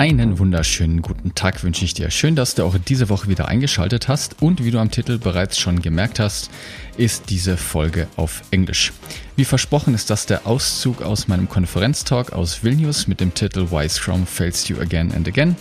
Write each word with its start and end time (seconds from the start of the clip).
Einen 0.00 0.38
wunderschönen 0.38 1.02
guten 1.02 1.34
Tag 1.34 1.62
wünsche 1.62 1.84
ich 1.84 1.92
dir. 1.92 2.10
Schön, 2.10 2.34
dass 2.34 2.54
du 2.54 2.64
auch 2.64 2.74
diese 2.88 3.10
Woche 3.10 3.28
wieder 3.28 3.48
eingeschaltet 3.48 4.08
hast 4.08 4.40
und 4.40 4.64
wie 4.64 4.70
du 4.70 4.78
am 4.78 4.90
Titel 4.90 5.18
bereits 5.18 5.58
schon 5.58 5.82
gemerkt 5.82 6.18
hast, 6.18 6.50
ist 6.96 7.28
diese 7.28 7.58
Folge 7.58 8.08
auf 8.16 8.40
Englisch. 8.50 8.94
Wie 9.36 9.44
versprochen 9.44 9.92
ist 9.92 10.08
das 10.08 10.24
der 10.24 10.46
Auszug 10.46 11.02
aus 11.02 11.28
meinem 11.28 11.50
Konferenztalk 11.50 12.32
aus 12.32 12.64
Vilnius 12.64 13.08
mit 13.08 13.20
dem 13.20 13.34
Titel 13.34 13.70
Why 13.70 13.86
Scrum 13.90 14.26
Fails 14.26 14.66
You 14.68 14.78
Again 14.78 15.12
and 15.12 15.28
Again, 15.28 15.54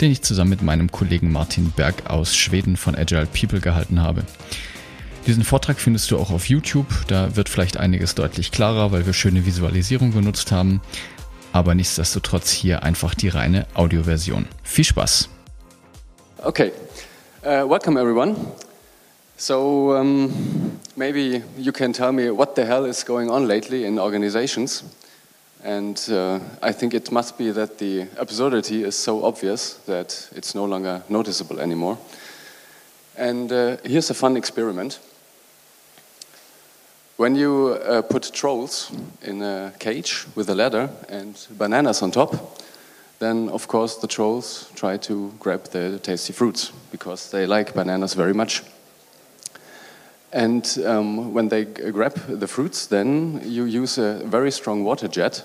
den 0.00 0.10
ich 0.10 0.22
zusammen 0.22 0.50
mit 0.50 0.62
meinem 0.62 0.90
Kollegen 0.90 1.30
Martin 1.30 1.70
Berg 1.70 2.10
aus 2.10 2.34
Schweden 2.34 2.76
von 2.76 2.96
Agile 2.96 3.26
People 3.26 3.60
gehalten 3.60 4.00
habe. 4.00 4.24
Diesen 5.28 5.44
Vortrag 5.44 5.78
findest 5.78 6.10
du 6.10 6.18
auch 6.18 6.32
auf 6.32 6.48
YouTube. 6.48 6.88
Da 7.06 7.36
wird 7.36 7.48
vielleicht 7.48 7.76
einiges 7.76 8.16
deutlich 8.16 8.50
klarer, 8.50 8.90
weil 8.90 9.06
wir 9.06 9.12
schöne 9.12 9.46
Visualisierung 9.46 10.10
genutzt 10.10 10.50
haben 10.50 10.80
aber 11.54 11.76
nichtsdestotrotz 11.76 12.50
hier 12.50 12.82
einfach 12.82 13.14
die 13.14 13.28
reine 13.28 13.66
Audioversion. 13.74 14.46
Viel 14.64 14.84
Spaß! 14.84 15.28
Okay, 16.44 16.72
uh, 17.44 17.64
welcome 17.68 17.98
everyone. 17.98 18.34
So 19.36 19.94
um, 19.94 20.32
maybe 20.96 21.42
you 21.56 21.72
can 21.72 21.92
tell 21.92 22.12
me 22.12 22.30
what 22.30 22.56
the 22.56 22.66
hell 22.66 22.84
is 22.84 23.06
going 23.06 23.30
on 23.30 23.46
lately 23.46 23.84
in 23.84 24.00
organizations. 24.00 24.82
And 25.62 25.96
uh, 26.10 26.40
I 26.60 26.72
think 26.72 26.92
it 26.92 27.12
must 27.12 27.38
be 27.38 27.52
that 27.52 27.78
the 27.78 28.08
absurdity 28.18 28.82
is 28.82 28.96
so 28.96 29.24
obvious 29.24 29.78
that 29.86 30.28
it's 30.34 30.56
no 30.56 30.66
longer 30.66 31.02
noticeable 31.08 31.60
anymore. 31.60 31.98
And 33.16 33.52
uh, 33.52 33.76
here's 33.84 34.10
a 34.10 34.14
fun 34.14 34.36
experiment. 34.36 34.98
When 37.16 37.36
you 37.36 37.78
uh, 37.80 38.02
put 38.02 38.32
trolls 38.32 38.90
in 39.22 39.40
a 39.40 39.72
cage 39.78 40.26
with 40.34 40.50
a 40.50 40.54
ladder 40.54 40.90
and 41.08 41.38
bananas 41.56 42.02
on 42.02 42.10
top, 42.10 42.60
then 43.20 43.48
of 43.50 43.68
course 43.68 43.96
the 43.96 44.08
trolls 44.08 44.68
try 44.74 44.96
to 44.96 45.32
grab 45.38 45.62
the 45.70 46.00
tasty 46.00 46.32
fruits 46.32 46.72
because 46.90 47.30
they 47.30 47.46
like 47.46 47.72
bananas 47.72 48.14
very 48.14 48.34
much. 48.34 48.64
And 50.32 50.66
um, 50.84 51.32
when 51.32 51.48
they 51.48 51.64
grab 51.64 52.14
the 52.26 52.48
fruits, 52.48 52.86
then 52.88 53.40
you 53.44 53.64
use 53.64 53.96
a 53.96 54.14
very 54.24 54.50
strong 54.50 54.82
water 54.82 55.06
jet 55.06 55.44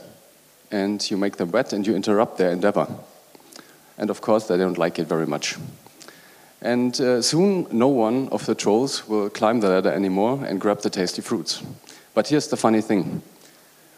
and 0.71 0.99
you 1.11 1.17
make 1.17 1.37
them 1.37 1.51
wet 1.51 1.71
and 1.71 1.85
you 1.85 1.95
interrupt 1.95 2.39
their 2.39 2.49
endeavor. 2.49 2.87
And 3.95 4.09
of 4.09 4.21
course, 4.21 4.47
they 4.47 4.57
don't 4.57 4.79
like 4.79 4.97
it 4.97 5.07
very 5.07 5.27
much. 5.27 5.55
And 6.61 6.99
uh, 6.99 7.21
soon, 7.21 7.67
no 7.71 7.87
one 7.87 8.27
of 8.29 8.45
the 8.45 8.55
trolls 8.55 9.07
will 9.07 9.29
climb 9.29 9.61
the 9.61 9.69
ladder 9.69 9.91
anymore 9.91 10.43
and 10.45 10.59
grab 10.59 10.81
the 10.81 10.89
tasty 10.89 11.21
fruits. 11.21 11.63
But 12.13 12.27
here's 12.27 12.47
the 12.47 12.57
funny 12.57 12.81
thing 12.81 13.21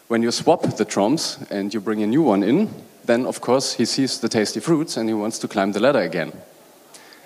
when 0.08 0.22
you 0.22 0.30
swap 0.30 0.62
the 0.62 0.84
tromps 0.84 1.38
and 1.50 1.72
you 1.72 1.80
bring 1.80 2.02
a 2.02 2.06
new 2.06 2.22
one 2.22 2.42
in, 2.42 2.68
then 3.04 3.26
of 3.26 3.40
course 3.40 3.72
he 3.72 3.86
sees 3.86 4.20
the 4.20 4.28
tasty 4.28 4.60
fruits 4.60 4.96
and 4.96 5.08
he 5.08 5.14
wants 5.14 5.38
to 5.38 5.48
climb 5.48 5.72
the 5.72 5.80
ladder 5.80 6.00
again. 6.00 6.32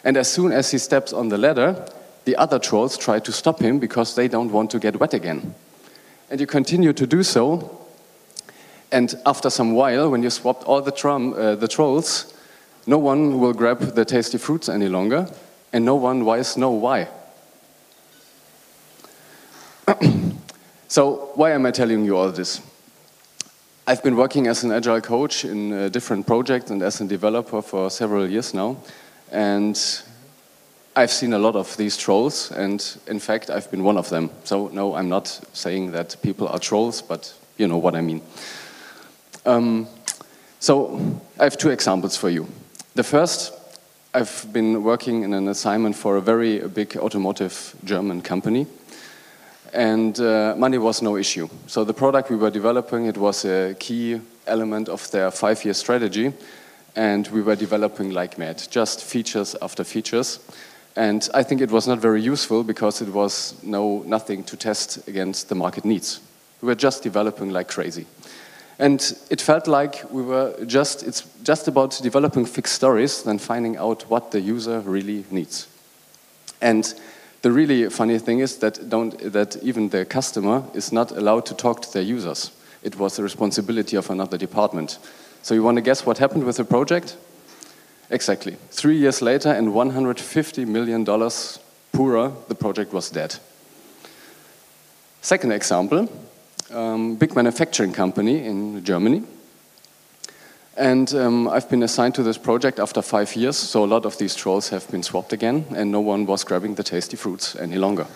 And 0.05 0.17
as 0.17 0.33
soon 0.33 0.53
as 0.53 0.71
he 0.71 0.79
steps 0.79 1.13
on 1.13 1.29
the 1.29 1.37
ladder, 1.37 1.85
the 2.27 2.37
other 2.37 2.59
trolls 2.59 2.97
try 2.97 3.19
to 3.19 3.33
stop 3.33 3.61
him 3.61 3.79
because 3.79 4.15
they 4.15 4.29
don't 4.29 4.53
want 4.53 4.71
to 4.71 4.79
get 4.79 5.01
wet 5.01 5.15
again. 5.15 5.55
And 6.31 6.41
you 6.41 6.47
continue 6.47 6.93
to 6.93 7.07
do 7.07 7.23
so. 7.23 7.87
And 8.93 9.15
after 9.27 9.51
some 9.51 9.75
while, 9.75 10.11
when 10.11 10.23
you 10.23 10.31
swapped 10.31 10.65
all 10.65 10.81
the, 10.81 10.93
trom, 10.93 11.37
uh, 11.37 11.57
the 11.57 11.69
trolls, 11.69 12.33
no 12.87 12.99
one 12.99 13.41
will 13.41 13.53
grab 13.53 13.81
the 13.95 14.05
tasty 14.05 14.39
fruits 14.39 14.69
any 14.69 14.89
longer, 14.89 15.29
and 15.73 15.85
no 15.85 15.97
one 15.97 16.25
wise 16.25 16.57
know 16.57 16.71
why. 16.71 17.09
so, 20.89 21.31
why 21.35 21.53
am 21.53 21.67
I 21.67 21.71
telling 21.71 22.05
you 22.05 22.17
all 22.17 22.31
this? 22.31 22.61
I've 23.89 24.03
been 24.03 24.17
working 24.17 24.49
as 24.49 24.65
an 24.65 24.73
agile 24.73 25.01
coach 25.01 25.45
in 25.45 25.91
different 25.91 26.27
projects 26.27 26.71
and 26.71 26.83
as 26.83 27.01
a 27.01 27.05
developer 27.05 27.63
for 27.63 27.91
several 27.91 28.29
years 28.29 28.53
now, 28.53 28.77
and 29.31 29.77
I've 30.97 31.13
seen 31.13 31.35
a 31.35 31.39
lot 31.39 31.57
of 31.57 31.77
these 31.77 31.97
trolls, 31.97 32.51
and 32.53 32.83
in 33.07 33.21
fact, 33.21 33.51
I've 33.51 33.71
been 33.71 33.85
one 33.85 33.99
of 33.99 34.09
them. 34.09 34.31
So, 34.45 34.69
no, 34.69 34.95
I'm 34.95 35.09
not 35.09 35.29
saying 35.53 35.93
that 35.93 36.17
people 36.23 36.49
are 36.49 36.59
trolls, 36.59 37.03
but 37.03 37.35
you 37.59 37.69
know 37.69 37.77
what 37.77 37.95
I 37.95 38.01
mean. 38.01 38.23
Um, 39.45 39.87
so, 40.59 41.21
I 41.39 41.45
have 41.45 41.59
two 41.59 41.69
examples 41.71 42.17
for 42.17 42.31
you. 42.31 42.49
The 42.97 43.05
first, 43.05 43.53
I've 44.15 44.47
been 44.55 44.83
working 44.83 45.23
in 45.23 45.35
an 45.35 45.49
assignment 45.49 45.97
for 45.97 46.17
a 46.17 46.23
very 46.23 46.61
big 46.61 46.97
automotive 46.97 47.77
German 47.85 48.23
company, 48.23 48.67
and 49.75 50.19
uh, 50.19 50.55
money 50.57 50.79
was 50.79 51.03
no 51.03 51.19
issue. 51.19 51.47
So 51.67 51.85
the 51.85 51.93
product 51.93 52.31
we 52.31 52.37
were 52.37 52.51
developing, 52.51 53.05
it 53.05 53.19
was 53.19 53.45
a 53.45 53.75
key 53.79 54.19
element 54.47 54.89
of 54.89 55.11
their 55.11 55.31
five-year 55.31 55.75
strategy, 55.75 56.33
and 56.97 57.29
we 57.29 57.43
were 57.43 57.55
developing 57.55 58.13
like 58.13 58.39
mad, 58.39 58.63
just 58.71 59.05
features 59.05 59.55
after 59.61 59.85
features. 59.85 60.41
And 60.97 61.29
I 61.35 61.43
think 61.43 61.61
it 61.61 61.71
was 61.71 61.87
not 61.87 61.99
very 61.99 62.23
useful 62.23 62.65
because 62.65 63.03
it 63.03 63.13
was 63.13 63.63
no 63.63 64.05
nothing 64.07 64.43
to 64.45 64.57
test 64.57 65.07
against 65.07 65.51
the 65.51 65.55
market 65.55 65.85
needs. 65.85 66.21
We 66.63 66.69
were 66.69 66.75
just 66.75 67.03
developing 67.03 67.51
like 67.51 67.69
crazy. 67.69 68.07
And 68.79 69.01
it 69.31 69.41
felt 69.41 69.67
like 69.67 70.05
we 70.11 70.23
were 70.23 70.55
just, 70.67 71.03
it's 71.03 71.23
just 71.43 71.67
about 71.67 71.99
developing 72.03 72.45
fixed 72.45 72.75
stories 72.75 73.23
than 73.23 73.39
finding 73.39 73.77
out 73.79 74.03
what 74.11 74.33
the 74.33 74.41
user 74.41 74.81
really 74.81 75.25
needs. 75.31 75.67
And 76.61 76.93
the 77.43 77.53
really 77.53 77.89
funny 77.89 78.19
thing 78.19 78.41
is 78.41 78.59
that, 78.59 78.89
don't, 78.89 79.19
that 79.33 79.57
even 79.63 79.89
the 79.89 80.05
customer 80.05 80.63
is 80.75 80.93
not 80.93 81.11
allowed 81.13 81.47
to 81.47 81.55
talk 81.55 81.81
to 81.83 81.93
their 81.93 82.03
users. 82.03 82.51
It 82.83 82.99
was 82.99 83.17
the 83.17 83.23
responsibility 83.23 83.97
of 83.97 84.11
another 84.11 84.37
department. 84.37 84.99
So 85.43 85.55
you 85.55 85.63
want 85.63 85.77
to 85.77 85.83
guess 85.83 86.05
what 86.05 86.19
happened 86.19 86.45
with 86.45 86.57
the 86.57 86.65
project? 86.65 87.17
Exactly. 88.11 88.57
Three 88.71 88.97
years 88.97 89.23
later 89.23 89.51
and 89.51 89.69
$150 89.69 90.67
million 90.67 91.05
poorer, 91.93 92.33
the 92.49 92.55
project 92.55 92.93
was 92.93 93.11
dead. 93.11 93.37
Second 95.23 95.53
example, 95.53 96.09
um, 96.71 97.17
big 97.17 97.35
manufacturing 97.35 97.93
company 97.93 98.45
in 98.45 98.85
Germany. 98.85 99.23
And 100.77 101.13
um, 101.15 101.49
I've 101.49 101.71
been 101.71 101.83
assigned 101.83 102.15
to 102.17 102.23
this 102.23 102.37
project 102.37 102.79
after 102.79 103.01
five 103.01 103.35
years, 103.35 103.57
so 103.57 103.85
a 103.85 103.87
lot 103.87 104.05
of 104.05 104.19
these 104.19 104.35
trolls 104.35 104.69
have 104.69 104.87
been 104.91 105.03
swapped 105.03 105.33
again, 105.33 105.65
and 105.75 105.91
no 105.91 106.01
one 106.01 106.27
was 106.27 106.45
grabbing 106.45 106.75
the 106.75 106.83
tasty 106.83 107.17
fruits 107.17 107.57
any 107.57 107.77
longer. 107.77 108.07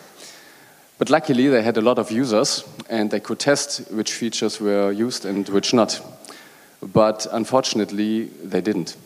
But 0.99 1.09
luckily, 1.09 1.49
they 1.49 1.63
had 1.63 1.79
a 1.79 1.81
lot 1.81 1.99
of 1.99 2.11
users, 2.11 2.65
and 2.91 3.11
they 3.11 3.21
could 3.21 3.39
test 3.39 3.91
which 3.91 4.13
features 4.13 4.61
were 4.61 4.93
used 4.93 5.25
and 5.25 5.49
which 5.49 5.73
not. 5.73 5.99
But 6.83 7.27
unfortunately, 7.33 8.25
they 8.45 8.61
didn't. 8.61 8.97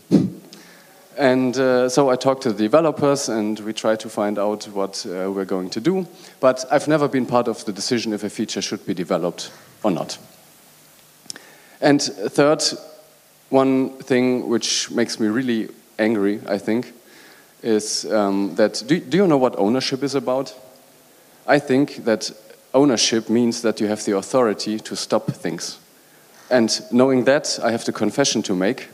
And 1.16 1.56
uh, 1.56 1.88
so 1.88 2.10
I 2.10 2.16
talked 2.16 2.42
to 2.42 2.52
the 2.52 2.62
developers 2.64 3.28
and 3.28 3.58
we 3.60 3.72
tried 3.72 4.00
to 4.00 4.08
find 4.08 4.38
out 4.38 4.64
what 4.64 5.06
uh, 5.06 5.30
we're 5.30 5.44
going 5.44 5.70
to 5.70 5.80
do. 5.80 6.06
But 6.40 6.64
I've 6.70 6.88
never 6.88 7.08
been 7.08 7.26
part 7.26 7.48
of 7.48 7.64
the 7.64 7.72
decision 7.72 8.12
if 8.12 8.24
a 8.24 8.30
feature 8.30 8.62
should 8.62 8.84
be 8.84 8.94
developed 8.94 9.52
or 9.82 9.90
not. 9.90 10.18
And 11.80 12.02
third, 12.02 12.62
one 13.50 13.90
thing 13.98 14.48
which 14.48 14.90
makes 14.90 15.20
me 15.20 15.28
really 15.28 15.68
angry, 15.98 16.40
I 16.48 16.58
think, 16.58 16.92
is 17.62 18.04
um, 18.10 18.54
that 18.56 18.82
do, 18.86 18.98
do 18.98 19.16
you 19.16 19.26
know 19.26 19.38
what 19.38 19.56
ownership 19.58 20.02
is 20.02 20.14
about? 20.14 20.54
I 21.46 21.58
think 21.58 22.04
that 22.04 22.30
ownership 22.72 23.28
means 23.28 23.62
that 23.62 23.80
you 23.80 23.86
have 23.86 24.04
the 24.04 24.16
authority 24.16 24.80
to 24.80 24.96
stop 24.96 25.30
things. 25.30 25.78
And 26.50 26.80
knowing 26.90 27.24
that, 27.24 27.58
I 27.62 27.70
have 27.70 27.84
the 27.84 27.92
confession 27.92 28.42
to 28.42 28.54
make 28.54 28.88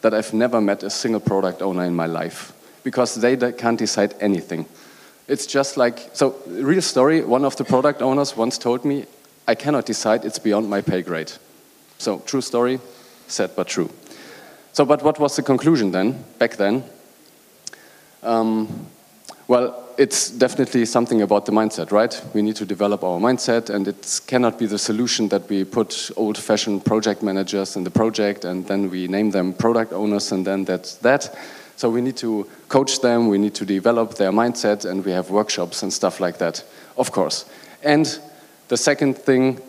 that 0.00 0.14
I've 0.14 0.32
never 0.32 0.60
met 0.60 0.82
a 0.82 0.90
single 0.90 1.20
product 1.20 1.62
owner 1.62 1.84
in 1.84 1.94
my 1.94 2.06
life 2.06 2.52
because 2.84 3.14
they 3.16 3.36
can't 3.52 3.78
decide 3.78 4.14
anything. 4.20 4.66
It's 5.26 5.46
just 5.46 5.76
like, 5.76 6.10
so, 6.14 6.36
real 6.46 6.82
story 6.82 7.22
one 7.22 7.44
of 7.44 7.56
the 7.56 7.64
product 7.64 8.00
owners 8.00 8.36
once 8.36 8.56
told 8.58 8.84
me, 8.84 9.04
I 9.46 9.54
cannot 9.54 9.86
decide, 9.86 10.24
it's 10.24 10.38
beyond 10.38 10.70
my 10.70 10.80
pay 10.80 11.02
grade. 11.02 11.32
So, 11.98 12.20
true 12.20 12.40
story, 12.40 12.80
sad 13.26 13.50
but 13.56 13.68
true. 13.68 13.90
So, 14.72 14.84
but 14.84 15.02
what 15.02 15.18
was 15.18 15.36
the 15.36 15.42
conclusion 15.42 15.90
then, 15.90 16.24
back 16.38 16.56
then? 16.56 16.84
Um, 18.22 18.86
Well, 19.48 19.82
it's 19.96 20.30
definitely 20.30 20.84
something 20.84 21.22
about 21.22 21.46
the 21.46 21.52
mindset, 21.52 21.90
right? 21.90 22.22
We 22.34 22.42
need 22.42 22.56
to 22.56 22.66
develop 22.66 23.02
our 23.02 23.18
mindset, 23.18 23.70
and 23.70 23.88
it 23.88 24.20
cannot 24.26 24.58
be 24.58 24.66
the 24.66 24.78
solution 24.78 25.28
that 25.28 25.48
we 25.48 25.64
put 25.64 26.10
old 26.16 26.36
fashioned 26.36 26.84
project 26.84 27.22
managers 27.22 27.74
in 27.74 27.82
the 27.82 27.90
project 27.90 28.44
and 28.44 28.66
then 28.66 28.90
we 28.90 29.08
name 29.08 29.30
them 29.30 29.54
product 29.54 29.94
owners, 29.94 30.32
and 30.32 30.46
then 30.46 30.64
that's 30.66 30.96
that. 30.96 31.34
So 31.76 31.88
we 31.88 32.02
need 32.02 32.18
to 32.18 32.46
coach 32.68 33.00
them, 33.00 33.28
we 33.28 33.38
need 33.38 33.54
to 33.54 33.64
develop 33.64 34.16
their 34.16 34.32
mindset, 34.32 34.84
and 34.84 35.02
we 35.02 35.12
have 35.12 35.30
workshops 35.30 35.82
and 35.82 35.90
stuff 35.90 36.20
like 36.20 36.36
that, 36.38 36.62
of 36.98 37.10
course. 37.10 37.46
And 37.82 38.20
the 38.68 38.76
second 38.76 39.16
thing 39.16 39.60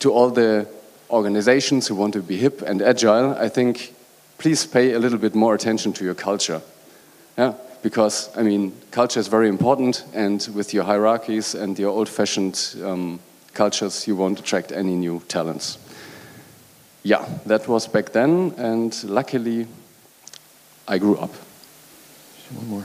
to 0.00 0.12
all 0.12 0.30
the 0.30 0.66
organizations 1.10 1.86
who 1.86 1.94
want 1.94 2.12
to 2.14 2.22
be 2.22 2.38
hip 2.38 2.60
and 2.62 2.82
agile, 2.82 3.36
I 3.38 3.48
think 3.48 3.94
please 4.38 4.66
pay 4.66 4.94
a 4.94 4.98
little 4.98 5.18
bit 5.18 5.36
more 5.36 5.54
attention 5.54 5.92
to 5.92 6.04
your 6.04 6.14
culture. 6.14 6.60
Yeah? 7.36 7.54
Because, 7.82 8.36
I 8.36 8.42
mean, 8.42 8.72
culture 8.90 9.20
is 9.20 9.28
very 9.28 9.48
important, 9.48 10.04
and 10.12 10.46
with 10.54 10.74
your 10.74 10.84
hierarchies 10.84 11.54
and 11.54 11.78
your 11.78 11.90
old 11.90 12.08
fashioned 12.08 12.74
um, 12.84 13.20
cultures, 13.54 14.06
you 14.06 14.16
won't 14.16 14.40
attract 14.40 14.72
any 14.72 14.96
new 14.96 15.22
talents. 15.28 15.78
Yeah, 17.04 17.24
that 17.46 17.68
was 17.68 17.86
back 17.86 18.12
then, 18.12 18.52
and 18.56 19.04
luckily, 19.04 19.66
I 20.88 20.98
grew 20.98 21.16
up. 21.16 21.32
One 22.54 22.68
more. 22.68 22.84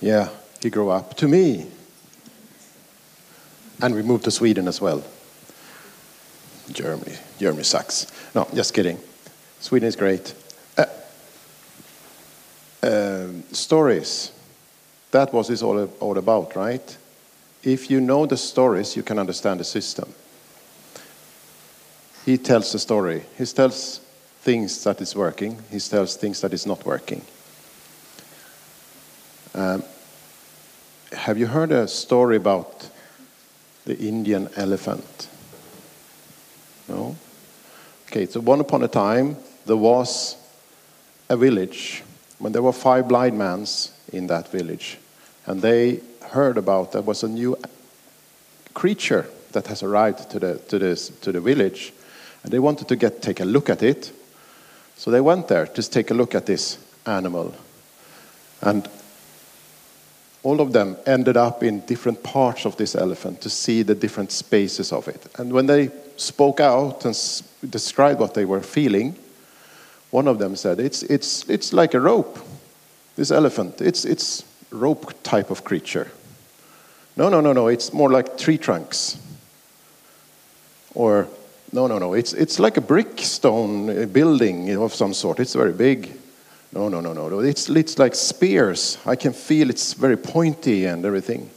Yeah, 0.00 0.28
he 0.60 0.70
grew 0.70 0.90
up 0.90 1.14
to 1.18 1.28
me. 1.28 1.66
And 3.80 3.94
we 3.94 4.02
moved 4.02 4.24
to 4.24 4.30
Sweden 4.30 4.66
as 4.66 4.80
well. 4.80 5.04
Germany. 6.72 7.16
Germany 7.38 7.62
sucks. 7.62 8.06
No, 8.34 8.48
just 8.52 8.74
kidding. 8.74 8.98
Sweden 9.60 9.88
is 9.88 9.96
great. 9.96 10.34
Uh, 12.82 13.26
stories. 13.50 14.30
That 15.10 15.32
was 15.32 15.48
this 15.48 15.62
all, 15.62 15.86
all 16.00 16.16
about, 16.16 16.54
right? 16.54 16.96
If 17.62 17.90
you 17.90 18.00
know 18.00 18.24
the 18.26 18.36
stories, 18.36 18.96
you 18.96 19.02
can 19.02 19.18
understand 19.18 19.58
the 19.58 19.64
system. 19.64 20.14
He 22.24 22.38
tells 22.38 22.70
the 22.72 22.78
story. 22.78 23.24
He 23.36 23.44
tells 23.46 24.00
things 24.42 24.84
that 24.84 25.00
is 25.00 25.16
working. 25.16 25.58
He 25.70 25.80
tells 25.80 26.14
things 26.16 26.40
that 26.42 26.52
is 26.52 26.66
not 26.66 26.84
working. 26.86 27.22
Um, 29.54 29.82
have 31.12 31.36
you 31.36 31.46
heard 31.46 31.72
a 31.72 31.88
story 31.88 32.36
about 32.36 32.90
the 33.86 33.98
Indian 33.98 34.50
elephant? 34.56 35.28
No? 36.88 37.16
Okay, 38.06 38.26
so 38.26 38.40
one 38.40 38.60
upon 38.60 38.84
a 38.84 38.88
time, 38.88 39.36
there 39.66 39.76
was 39.76 40.36
a 41.28 41.36
village 41.36 42.04
when 42.38 42.52
there 42.52 42.62
were 42.62 42.72
five 42.72 43.08
blind 43.08 43.36
men 43.36 43.66
in 44.12 44.26
that 44.28 44.48
village, 44.48 44.98
and 45.46 45.62
they 45.62 46.00
heard 46.30 46.56
about 46.58 46.92
there 46.92 47.02
was 47.02 47.22
a 47.22 47.28
new 47.28 47.56
creature 48.74 49.26
that 49.52 49.66
has 49.66 49.82
arrived 49.82 50.30
to 50.30 50.38
the, 50.38 50.58
to 50.68 50.78
this, 50.78 51.08
to 51.08 51.32
the 51.32 51.40
village, 51.40 51.92
and 52.42 52.52
they 52.52 52.58
wanted 52.58 52.88
to 52.88 52.96
get, 52.96 53.22
take 53.22 53.40
a 53.40 53.44
look 53.44 53.68
at 53.68 53.82
it. 53.82 54.12
So 54.96 55.10
they 55.10 55.20
went 55.20 55.48
there 55.48 55.66
to 55.66 55.90
take 55.90 56.10
a 56.10 56.14
look 56.14 56.34
at 56.34 56.46
this 56.46 56.78
animal. 57.06 57.54
And 58.60 58.88
all 60.42 60.60
of 60.60 60.72
them 60.72 60.96
ended 61.06 61.36
up 61.36 61.62
in 61.62 61.80
different 61.80 62.22
parts 62.22 62.64
of 62.64 62.76
this 62.76 62.94
elephant 62.94 63.40
to 63.42 63.50
see 63.50 63.82
the 63.82 63.94
different 63.94 64.32
spaces 64.32 64.92
of 64.92 65.08
it. 65.08 65.26
And 65.38 65.52
when 65.52 65.66
they 65.66 65.90
spoke 66.16 66.60
out 66.60 67.04
and 67.04 67.16
described 67.70 68.20
what 68.20 68.34
they 68.34 68.44
were 68.44 68.60
feeling, 68.60 69.16
one 70.10 70.28
of 70.28 70.38
them 70.38 70.56
said, 70.56 70.80
It's, 70.80 71.02
it's, 71.04 71.48
it's 71.48 71.72
like 71.72 71.94
a 71.94 72.00
rope, 72.00 72.38
this 73.16 73.30
elephant. 73.30 73.80
It's, 73.80 74.04
it's 74.04 74.44
rope 74.70 75.22
type 75.22 75.50
of 75.50 75.64
creature. 75.64 76.10
No, 77.16 77.28
no, 77.28 77.40
no, 77.40 77.52
no, 77.52 77.68
it's 77.68 77.92
more 77.92 78.10
like 78.10 78.38
tree 78.38 78.58
trunks. 78.58 79.18
Or, 80.94 81.28
no, 81.72 81.86
no, 81.86 81.98
no, 81.98 82.14
it's, 82.14 82.32
it's 82.32 82.58
like 82.58 82.76
a 82.76 82.80
brick 82.80 83.18
stone 83.20 84.06
building 84.08 84.74
of 84.76 84.94
some 84.94 85.12
sort. 85.14 85.40
It's 85.40 85.54
very 85.54 85.72
big. 85.72 86.12
No, 86.72 86.88
no, 86.88 87.00
no, 87.00 87.12
no. 87.12 87.40
It's, 87.40 87.68
it's 87.68 87.98
like 87.98 88.14
spears. 88.14 88.98
I 89.06 89.16
can 89.16 89.32
feel 89.32 89.70
it's 89.70 89.94
very 89.94 90.16
pointy 90.16 90.84
and 90.84 91.04
everything. 91.04 91.50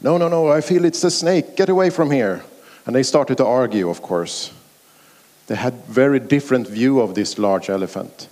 No, 0.00 0.16
no, 0.16 0.28
no, 0.28 0.48
I 0.48 0.60
feel 0.60 0.84
it's 0.84 1.04
a 1.04 1.10
snake. 1.10 1.56
Get 1.56 1.68
away 1.68 1.90
from 1.90 2.10
here. 2.10 2.42
And 2.86 2.94
they 2.94 3.02
started 3.02 3.38
to 3.38 3.46
argue, 3.46 3.88
of 3.88 4.02
course. 4.02 4.52
They 5.46 5.56
had 5.56 5.74
very 5.84 6.20
different 6.20 6.68
view 6.68 7.00
of 7.00 7.14
this 7.14 7.38
large 7.38 7.68
elephant. 7.68 8.28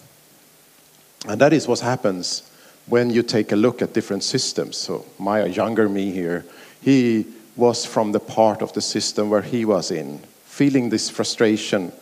And 1.28 1.40
that 1.40 1.52
is 1.52 1.68
what 1.68 1.80
happens 1.80 2.42
when 2.86 3.10
you 3.10 3.22
take 3.22 3.52
a 3.52 3.56
look 3.56 3.82
at 3.82 3.92
different 3.92 4.24
systems. 4.24 4.76
So 4.76 5.04
my 5.18 5.44
younger 5.44 5.88
me 5.88 6.10
here, 6.10 6.44
he 6.80 7.26
was 7.56 7.84
from 7.84 8.12
the 8.12 8.20
part 8.20 8.62
of 8.62 8.72
the 8.72 8.80
system 8.80 9.30
where 9.30 9.42
he 9.42 9.64
was 9.64 9.90
in, 9.90 10.20
feeling 10.44 10.88
this 10.88 11.10
frustration 11.10 11.92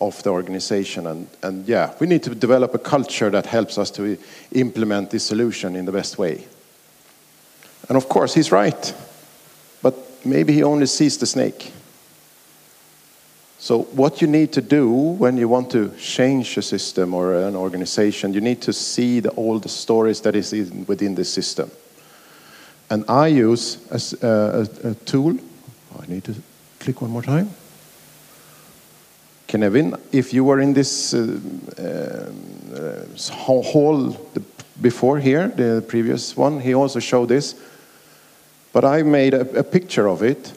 of 0.00 0.22
the 0.22 0.30
organization. 0.30 1.06
And, 1.06 1.28
and 1.42 1.66
yeah, 1.66 1.94
we 1.98 2.06
need 2.06 2.22
to 2.24 2.34
develop 2.34 2.74
a 2.74 2.78
culture 2.78 3.30
that 3.30 3.46
helps 3.46 3.78
us 3.78 3.90
to 3.92 4.16
implement 4.52 5.10
this 5.10 5.24
solution 5.24 5.74
in 5.76 5.86
the 5.86 5.92
best 5.92 6.18
way. 6.18 6.46
And 7.88 7.96
of 7.96 8.08
course, 8.08 8.34
he's 8.34 8.52
right. 8.52 8.94
But 9.82 9.96
maybe 10.24 10.52
he 10.52 10.62
only 10.62 10.86
sees 10.86 11.16
the 11.18 11.26
snake. 11.26 11.72
So, 13.60 13.82
what 13.82 14.22
you 14.22 14.28
need 14.28 14.52
to 14.52 14.60
do 14.60 14.88
when 14.88 15.36
you 15.36 15.48
want 15.48 15.70
to 15.72 15.90
change 15.98 16.56
a 16.56 16.62
system 16.62 17.12
or 17.12 17.34
an 17.34 17.56
organization, 17.56 18.32
you 18.32 18.40
need 18.40 18.62
to 18.62 18.72
see 18.72 19.18
the, 19.18 19.30
all 19.30 19.58
the 19.58 19.68
stories 19.68 20.20
that 20.20 20.36
is 20.36 20.52
in, 20.52 20.86
within 20.86 21.16
the 21.16 21.24
system. 21.24 21.68
And 22.88 23.04
I 23.08 23.26
use 23.26 23.78
a, 23.90 24.26
a, 24.26 24.90
a 24.90 24.94
tool. 24.94 25.36
I 26.00 26.06
need 26.06 26.24
to 26.24 26.34
click 26.78 27.02
one 27.02 27.10
more 27.10 27.22
time. 27.22 27.50
Kevin, 29.48 29.96
if 30.12 30.32
you 30.32 30.44
were 30.44 30.60
in 30.60 30.74
this 30.74 31.14
uh, 31.14 32.30
uh, 32.76 33.32
hall 33.32 34.16
before 34.80 35.18
here, 35.18 35.48
the 35.48 35.82
previous 35.88 36.36
one, 36.36 36.60
he 36.60 36.74
also 36.74 37.00
showed 37.00 37.28
this. 37.28 37.54
But 38.72 38.84
I 38.84 39.02
made 39.02 39.34
a, 39.34 39.58
a 39.58 39.64
picture 39.64 40.06
of 40.06 40.22
it, 40.22 40.52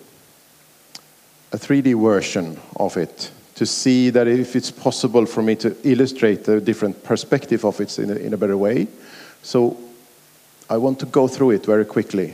a 1.52 1.58
3D 1.58 2.02
version 2.02 2.60
of 2.78 2.98
it, 2.98 3.32
to 3.56 3.66
see 3.66 4.10
that 4.10 4.28
if 4.28 4.56
it's 4.56 4.72
possible 4.72 5.26
for 5.26 5.42
me 5.42 5.56
to 5.56 5.76
illustrate 5.84 6.46
the 6.46 6.62
different 6.62 7.04
perspective 7.04 7.66
of 7.66 7.80
it 7.80 8.00
in 8.00 8.10
a, 8.10 8.16
in 8.16 8.34
a 8.34 8.38
better 8.38 8.58
way. 8.58 8.88
So 9.44 9.78
I 10.70 10.78
want 10.78 11.00
to 11.00 11.06
go 11.06 11.28
through 11.28 11.52
it 11.52 11.66
very 11.66 11.86
quickly. 11.86 12.34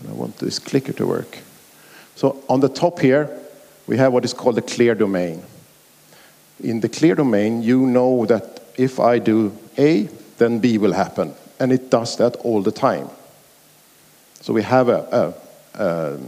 And 0.00 0.10
I 0.10 0.12
want 0.12 0.38
this 0.38 0.58
clicker 0.58 0.92
to 0.94 1.06
work. 1.06 1.38
So 2.16 2.42
on 2.48 2.60
the 2.60 2.68
top 2.68 2.98
here, 2.98 3.30
we 3.86 3.96
have 3.96 4.12
what 4.12 4.24
is 4.24 4.34
called 4.34 4.56
the 4.56 4.62
clear 4.62 4.94
domain. 4.94 5.42
In 6.62 6.80
the 6.80 6.88
clear 6.88 7.14
domain, 7.14 7.62
you 7.62 7.86
know 7.86 8.26
that 8.26 8.62
if 8.76 9.00
I 9.00 9.18
do 9.18 9.56
A, 9.78 10.08
then 10.38 10.58
B 10.58 10.78
will 10.78 10.92
happen. 10.92 11.34
And 11.58 11.72
it 11.72 11.90
does 11.90 12.16
that 12.16 12.36
all 12.36 12.62
the 12.62 12.72
time. 12.72 13.08
So 14.40 14.52
we 14.52 14.62
have 14.62 14.88
a, 14.88 15.34
a, 15.74 15.82
a, 15.82 16.18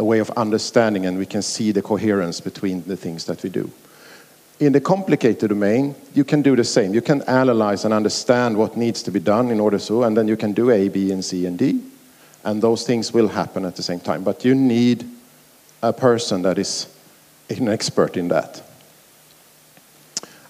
a 0.00 0.04
way 0.04 0.18
of 0.18 0.30
understanding 0.30 1.04
and 1.04 1.18
we 1.18 1.26
can 1.26 1.42
see 1.42 1.72
the 1.72 1.82
coherence 1.82 2.40
between 2.40 2.82
the 2.84 2.96
things 2.96 3.26
that 3.26 3.42
we 3.42 3.50
do. 3.50 3.70
In 4.58 4.72
the 4.72 4.80
complicated 4.80 5.50
domain, 5.50 5.94
you 6.14 6.24
can 6.24 6.40
do 6.40 6.56
the 6.56 6.64
same. 6.64 6.94
You 6.94 7.02
can 7.02 7.20
analyze 7.22 7.84
and 7.84 7.92
understand 7.92 8.56
what 8.56 8.78
needs 8.78 9.02
to 9.02 9.10
be 9.10 9.20
done 9.20 9.50
in 9.50 9.60
order 9.60 9.78
to, 9.78 10.04
and 10.04 10.16
then 10.16 10.26
you 10.26 10.38
can 10.38 10.52
do 10.52 10.70
A, 10.70 10.88
B, 10.88 11.12
and 11.12 11.22
C, 11.22 11.44
and 11.44 11.58
D. 11.58 11.82
And 12.44 12.62
those 12.62 12.86
things 12.86 13.12
will 13.12 13.28
happen 13.28 13.66
at 13.66 13.76
the 13.76 13.82
same 13.82 14.00
time. 14.00 14.24
But 14.24 14.42
you 14.42 14.54
need 14.54 15.04
a 15.82 15.92
person 15.92 16.42
that 16.42 16.58
is 16.58 16.88
an 17.50 17.68
expert 17.68 18.16
in 18.16 18.28
that. 18.28 18.62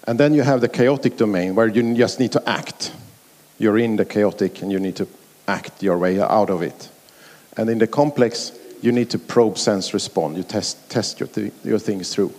And 0.07 0.17
then 0.17 0.33
you 0.33 0.43
have 0.43 0.61
the 0.61 0.69
chaotic 0.69 1.17
domain 1.17 1.55
where 1.55 1.67
you 1.67 1.93
just 1.95 2.19
need 2.19 2.31
to 2.31 2.49
act. 2.49 2.93
You're 3.59 3.77
in 3.77 3.97
the 3.97 4.05
chaotic 4.05 4.61
and 4.61 4.71
you 4.71 4.79
need 4.79 4.95
to 4.95 5.07
act 5.47 5.83
your 5.83 5.97
way 5.97 6.21
out 6.21 6.49
of 6.49 6.61
it. 6.61 6.89
And 7.57 7.69
in 7.69 7.79
the 7.79 7.87
complex, 7.87 8.53
you 8.81 8.91
need 8.91 9.09
to 9.11 9.19
probe, 9.19 9.57
sense, 9.57 9.93
respond. 9.93 10.37
You 10.37 10.43
test, 10.43 10.89
test 10.89 11.19
your, 11.19 11.27
th 11.27 11.53
your 11.63 11.79
things 11.79 12.13
through. 12.13 12.33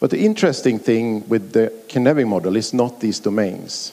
But 0.00 0.10
the 0.10 0.18
interesting 0.18 0.78
thing 0.78 1.28
with 1.28 1.52
the 1.52 1.72
Cynefin 1.88 2.28
model 2.28 2.56
is 2.56 2.72
not 2.72 3.00
these 3.00 3.20
domains. 3.20 3.92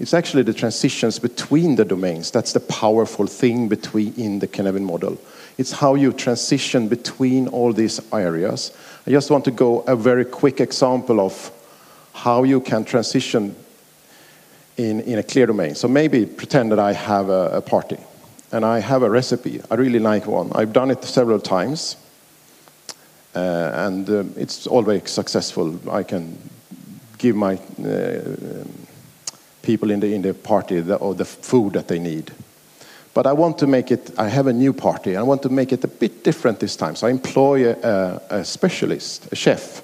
It's 0.00 0.12
actually 0.12 0.42
the 0.42 0.52
transitions 0.52 1.18
between 1.18 1.76
the 1.76 1.84
domains. 1.84 2.30
That's 2.30 2.52
the 2.52 2.60
powerful 2.60 3.26
thing 3.26 3.68
between 3.68 4.14
in 4.14 4.38
the 4.38 4.48
Cynefin 4.48 4.82
model. 4.82 5.18
It's 5.56 5.72
how 5.72 5.94
you 5.94 6.12
transition 6.12 6.88
between 6.88 7.48
all 7.48 7.72
these 7.72 8.00
areas. 8.12 8.72
I 9.06 9.10
just 9.10 9.30
want 9.30 9.44
to 9.44 9.50
go 9.50 9.80
a 9.80 9.94
very 9.94 10.24
quick 10.24 10.60
example 10.60 11.20
of 11.20 11.52
how 12.12 12.42
you 12.42 12.60
can 12.60 12.84
transition 12.84 13.54
in, 14.76 15.00
in 15.00 15.18
a 15.18 15.22
clear 15.22 15.46
domain. 15.46 15.74
So 15.74 15.88
maybe 15.88 16.26
pretend 16.26 16.72
that 16.72 16.78
I 16.78 16.92
have 16.92 17.28
a, 17.28 17.58
a 17.58 17.60
party 17.60 17.98
and 18.54 18.64
I 18.64 18.78
have 18.78 19.02
a 19.02 19.10
recipe. 19.10 19.60
I 19.68 19.74
really 19.74 19.98
like 19.98 20.26
one. 20.26 20.52
I've 20.54 20.72
done 20.72 20.92
it 20.92 21.02
several 21.02 21.40
times. 21.40 21.96
Uh, 23.34 23.72
and 23.74 24.08
uh, 24.08 24.22
it's 24.36 24.68
always 24.68 25.10
successful. 25.10 25.76
I 25.90 26.04
can 26.04 26.38
give 27.18 27.34
my 27.34 27.54
uh, 27.84 28.20
people 29.62 29.90
in 29.90 29.98
the, 29.98 30.14
in 30.14 30.22
the 30.22 30.34
party 30.34 30.80
the, 30.80 30.94
or 30.96 31.16
the 31.16 31.24
food 31.24 31.72
that 31.72 31.88
they 31.88 31.98
need. 31.98 32.30
But 33.12 33.26
I 33.26 33.32
want 33.32 33.58
to 33.58 33.66
make 33.66 33.90
it, 33.90 34.16
I 34.16 34.28
have 34.28 34.46
a 34.46 34.52
new 34.52 34.72
party, 34.72 35.16
I 35.16 35.22
want 35.22 35.42
to 35.42 35.48
make 35.48 35.72
it 35.72 35.82
a 35.82 35.88
bit 35.88 36.22
different 36.22 36.60
this 36.60 36.76
time. 36.76 36.94
So 36.94 37.08
I 37.08 37.10
employ 37.10 37.72
a, 37.72 38.20
a 38.30 38.44
specialist, 38.44 39.32
a 39.32 39.36
chef, 39.36 39.82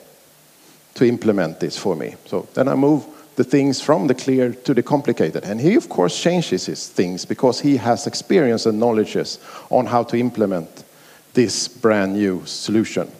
to 0.94 1.04
implement 1.04 1.58
this 1.58 1.76
for 1.76 1.96
me. 1.96 2.14
So 2.26 2.48
then 2.54 2.68
I 2.68 2.76
move 2.76 3.04
the 3.40 3.44
things 3.44 3.80
from 3.80 4.06
the 4.06 4.14
clear 4.14 4.52
to 4.52 4.74
the 4.74 4.82
complicated. 4.82 5.44
And 5.44 5.58
he, 5.58 5.74
of 5.74 5.88
course, 5.88 6.22
changes 6.22 6.66
his 6.66 6.88
things 6.88 7.24
because 7.24 7.58
he 7.58 7.78
has 7.78 8.06
experience 8.06 8.66
and 8.66 8.78
knowledges 8.78 9.38
on 9.70 9.86
how 9.86 10.02
to 10.04 10.18
implement 10.18 10.84
this 11.32 11.66
brand 11.66 12.12
new 12.12 12.44
solution. 12.44 13.10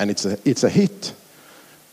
And 0.00 0.10
it's 0.10 0.24
a, 0.24 0.36
it's 0.44 0.64
a 0.64 0.68
hit. 0.68 1.14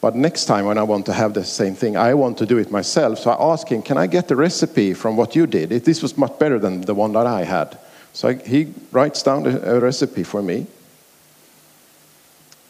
But 0.01 0.15
next 0.15 0.45
time 0.45 0.65
when 0.65 0.79
I 0.79 0.83
want 0.83 1.05
to 1.05 1.13
have 1.13 1.35
the 1.35 1.43
same 1.43 1.75
thing, 1.75 1.95
I 1.95 2.15
want 2.15 2.39
to 2.39 2.47
do 2.47 2.57
it 2.57 2.71
myself. 2.71 3.19
So 3.19 3.29
I 3.29 3.53
ask 3.53 3.67
him, 3.67 3.83
can 3.83 3.99
I 3.99 4.07
get 4.07 4.27
the 4.27 4.35
recipe 4.35 4.95
from 4.95 5.15
what 5.15 5.35
you 5.35 5.45
did? 5.45 5.71
It, 5.71 5.85
this 5.85 6.01
was 6.01 6.17
much 6.17 6.39
better 6.39 6.57
than 6.57 6.81
the 6.81 6.95
one 6.95 7.11
that 7.13 7.27
I 7.27 7.43
had. 7.43 7.77
So 8.13 8.29
I, 8.29 8.33
he 8.33 8.73
writes 8.91 9.21
down 9.21 9.45
a, 9.45 9.75
a 9.75 9.79
recipe 9.79 10.23
for 10.23 10.41
me. 10.41 10.65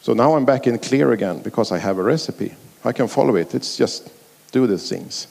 So 0.02 0.12
now 0.12 0.34
I'm 0.34 0.44
back 0.44 0.66
in 0.66 0.78
clear 0.78 1.12
again 1.12 1.40
because 1.40 1.72
I 1.72 1.78
have 1.78 1.96
a 1.96 2.02
recipe. 2.02 2.54
I 2.84 2.92
can 2.92 3.08
follow 3.08 3.36
it. 3.36 3.54
It's 3.54 3.78
just 3.78 4.10
do 4.50 4.66
the 4.66 4.78
things. 4.78 5.26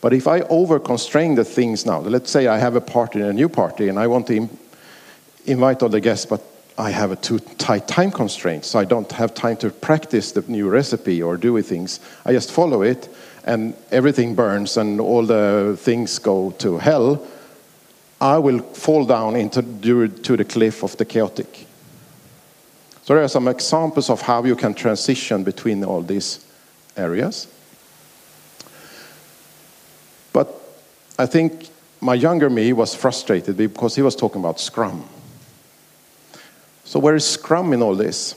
But 0.00 0.12
if 0.12 0.28
I 0.28 0.40
over 0.42 0.78
constrain 0.78 1.34
the 1.34 1.44
things 1.44 1.84
now, 1.84 2.00
let's 2.00 2.30
say 2.30 2.46
I 2.46 2.58
have 2.58 2.76
a 2.76 2.80
party, 2.80 3.20
a 3.20 3.32
new 3.32 3.48
party, 3.48 3.88
and 3.88 3.98
I 3.98 4.06
want 4.06 4.26
to 4.28 4.36
Im 4.36 4.50
invite 5.46 5.82
all 5.82 5.88
the 5.88 6.00
guests, 6.00 6.26
but 6.26 6.42
I 6.76 6.90
have 6.90 7.10
a 7.10 7.16
too 7.16 7.40
tight 7.58 7.88
time 7.88 8.12
constraint, 8.12 8.64
so 8.64 8.78
I 8.78 8.84
don't 8.84 9.10
have 9.12 9.34
time 9.34 9.56
to 9.56 9.70
practice 9.70 10.32
the 10.32 10.44
new 10.46 10.68
recipe 10.68 11.22
or 11.22 11.36
do 11.36 11.60
things. 11.62 12.00
I 12.24 12.32
just 12.32 12.52
follow 12.52 12.82
it, 12.82 13.08
and 13.44 13.74
everything 13.90 14.34
burns, 14.34 14.76
and 14.76 15.00
all 15.00 15.26
the 15.26 15.76
things 15.80 16.18
go 16.20 16.50
to 16.58 16.78
hell. 16.78 17.26
I 18.20 18.38
will 18.38 18.60
fall 18.60 19.04
down 19.04 19.36
into 19.36 19.62
to 19.62 20.36
the 20.36 20.44
cliff 20.44 20.84
of 20.84 20.96
the 20.96 21.04
chaotic. 21.04 21.66
So 23.04 23.14
there 23.14 23.24
are 23.24 23.28
some 23.28 23.48
examples 23.48 24.10
of 24.10 24.20
how 24.20 24.44
you 24.44 24.54
can 24.54 24.74
transition 24.74 25.42
between 25.44 25.82
all 25.82 26.02
these 26.02 26.44
areas. 26.96 27.48
But 30.32 30.48
I 31.18 31.26
think 31.26 31.68
my 32.00 32.14
younger 32.14 32.48
me 32.48 32.72
was 32.72 32.94
frustrated 32.94 33.56
because 33.56 33.96
he 33.96 34.02
was 34.02 34.14
talking 34.14 34.40
about 34.40 34.60
Scrum. 34.60 35.04
So 36.84 36.98
where 36.98 37.16
is 37.16 37.26
Scrum 37.26 37.72
in 37.72 37.82
all 37.82 37.94
this? 37.94 38.34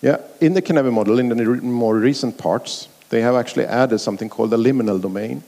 Yeah, 0.00 0.18
in 0.40 0.54
the 0.54 0.62
Cynefin 0.62 0.92
model, 0.92 1.18
in 1.18 1.28
the 1.28 1.44
more 1.44 1.96
recent 1.96 2.38
parts, 2.38 2.88
they 3.08 3.20
have 3.22 3.34
actually 3.34 3.64
added 3.64 3.98
something 3.98 4.28
called 4.28 4.50
the 4.50 4.56
liminal 4.56 5.00
domain. 5.00 5.42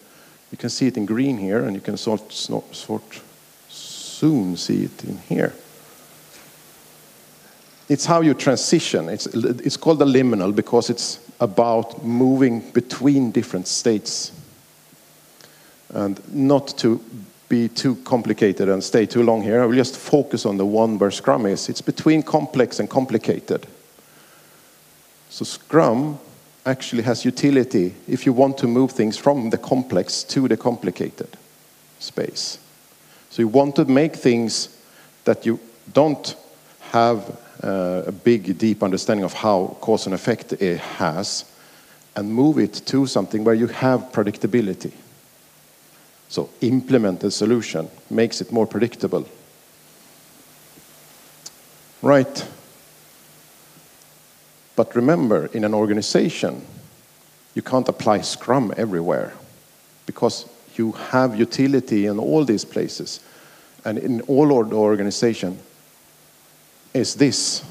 You 0.50 0.58
can 0.58 0.70
see 0.70 0.88
it 0.88 0.96
in 0.96 1.06
green 1.06 1.38
here, 1.38 1.64
and 1.64 1.76
you 1.76 1.80
can 1.80 1.96
sort, 1.96 2.32
sort 2.32 3.20
soon 3.68 4.56
see 4.56 4.84
it 4.84 5.04
in 5.04 5.18
here. 5.18 5.52
It's 7.88 8.06
how 8.06 8.20
you 8.20 8.34
transition. 8.34 9.08
It's, 9.08 9.26
it's 9.26 9.76
called 9.76 9.98
the 9.98 10.04
liminal 10.04 10.54
because 10.54 10.90
it's 10.90 11.20
about 11.40 12.04
moving 12.04 12.60
between 12.72 13.30
different 13.30 13.66
states. 13.68 14.32
And 15.92 16.20
not 16.34 16.68
to 16.78 17.00
be 17.48 17.68
too 17.68 17.96
complicated 18.04 18.68
and 18.68 18.82
stay 18.82 19.06
too 19.06 19.22
long 19.22 19.42
here. 19.42 19.62
I 19.62 19.66
will 19.66 19.74
just 19.74 19.96
focus 19.96 20.46
on 20.46 20.56
the 20.56 20.64
one 20.64 20.98
where 20.98 21.10
Scrum 21.10 21.46
is. 21.46 21.68
It's 21.68 21.80
between 21.80 22.22
complex 22.22 22.78
and 22.78 22.88
complicated. 22.88 23.66
So 25.30 25.44
Scrum 25.44 26.18
actually 26.64 27.02
has 27.02 27.24
utility 27.24 27.94
if 28.06 28.24
you 28.24 28.32
want 28.32 28.56
to 28.58 28.66
move 28.66 28.92
things 28.92 29.16
from 29.16 29.50
the 29.50 29.58
complex 29.58 30.22
to 30.24 30.46
the 30.46 30.56
complicated 30.56 31.28
space. 31.98 32.58
So 33.30 33.42
you 33.42 33.48
want 33.48 33.76
to 33.76 33.84
make 33.84 34.14
things 34.14 34.76
that 35.24 35.44
you 35.46 35.58
don't 35.92 36.36
have 36.92 37.36
uh, 37.62 38.04
a 38.06 38.12
big, 38.12 38.58
deep 38.58 38.82
understanding 38.82 39.24
of 39.24 39.32
how 39.32 39.76
cause 39.80 40.06
and 40.06 40.14
effect 40.14 40.52
it 40.52 40.78
has, 40.78 41.44
and 42.16 42.32
move 42.32 42.58
it 42.58 42.74
to 42.86 43.06
something 43.06 43.44
where 43.44 43.54
you 43.54 43.66
have 43.68 44.12
predictability. 44.12 44.92
So 46.30 46.48
implement 46.60 47.20
the 47.20 47.30
solution, 47.32 47.90
makes 48.08 48.40
it 48.40 48.52
more 48.52 48.66
predictable. 48.66 49.26
Right. 52.00 52.46
But 54.76 54.94
remember, 54.94 55.46
in 55.46 55.64
an 55.64 55.74
organization, 55.74 56.64
you 57.54 57.62
can't 57.62 57.88
apply 57.88 58.20
Scrum 58.20 58.72
everywhere 58.76 59.34
because 60.06 60.48
you 60.76 60.92
have 60.92 61.38
utility 61.38 62.06
in 62.06 62.20
all 62.20 62.44
these 62.44 62.64
places. 62.64 63.20
And 63.84 63.98
in 63.98 64.20
all 64.22 64.64
the 64.64 64.76
organization 64.76 65.58
is 66.94 67.16
this. 67.16 67.64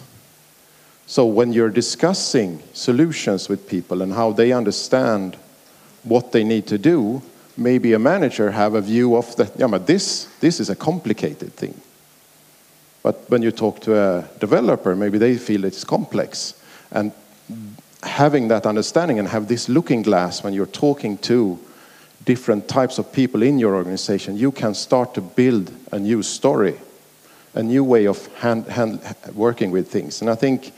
So 1.07 1.25
when 1.25 1.53
you're 1.53 1.69
discussing 1.69 2.61
solutions 2.73 3.47
with 3.47 3.69
people 3.69 4.01
and 4.01 4.11
how 4.11 4.33
they 4.33 4.51
understand 4.51 5.37
what 6.03 6.33
they 6.33 6.43
need 6.43 6.67
to 6.67 6.77
do, 6.77 7.21
maybe 7.59 7.93
a 7.93 7.99
manager 7.99 8.51
have 8.51 8.73
a 8.73 8.81
view 8.81 9.15
of 9.15 9.35
that, 9.35 9.51
yeah, 9.59 9.67
but 9.67 9.85
this, 9.85 10.25
this 10.39 10.59
is 10.59 10.69
a 10.69 10.75
complicated 10.75 11.53
thing. 11.53 11.79
But 13.03 13.29
when 13.29 13.41
you 13.41 13.51
talk 13.51 13.81
to 13.81 13.97
a 13.97 14.29
developer, 14.39 14.95
maybe 14.95 15.17
they 15.17 15.37
feel 15.37 15.65
it's 15.65 15.83
complex. 15.83 16.53
And 16.91 17.11
having 18.03 18.47
that 18.49 18.65
understanding 18.65 19.19
and 19.19 19.27
have 19.27 19.47
this 19.47 19.69
looking 19.69 20.01
glass 20.01 20.43
when 20.43 20.53
you're 20.53 20.65
talking 20.65 21.17
to 21.19 21.59
different 22.25 22.67
types 22.67 22.97
of 22.97 23.11
people 23.11 23.41
in 23.41 23.59
your 23.59 23.75
organization, 23.75 24.37
you 24.37 24.51
can 24.51 24.73
start 24.73 25.13
to 25.13 25.21
build 25.21 25.71
a 25.91 25.99
new 25.99 26.21
story, 26.23 26.75
a 27.53 27.63
new 27.63 27.83
way 27.83 28.05
of 28.05 28.27
hand, 28.35 28.65
hand, 28.67 28.99
working 29.33 29.71
with 29.71 29.89
things. 29.89 30.21
And 30.21 30.29
I 30.29 30.35
think 30.35 30.71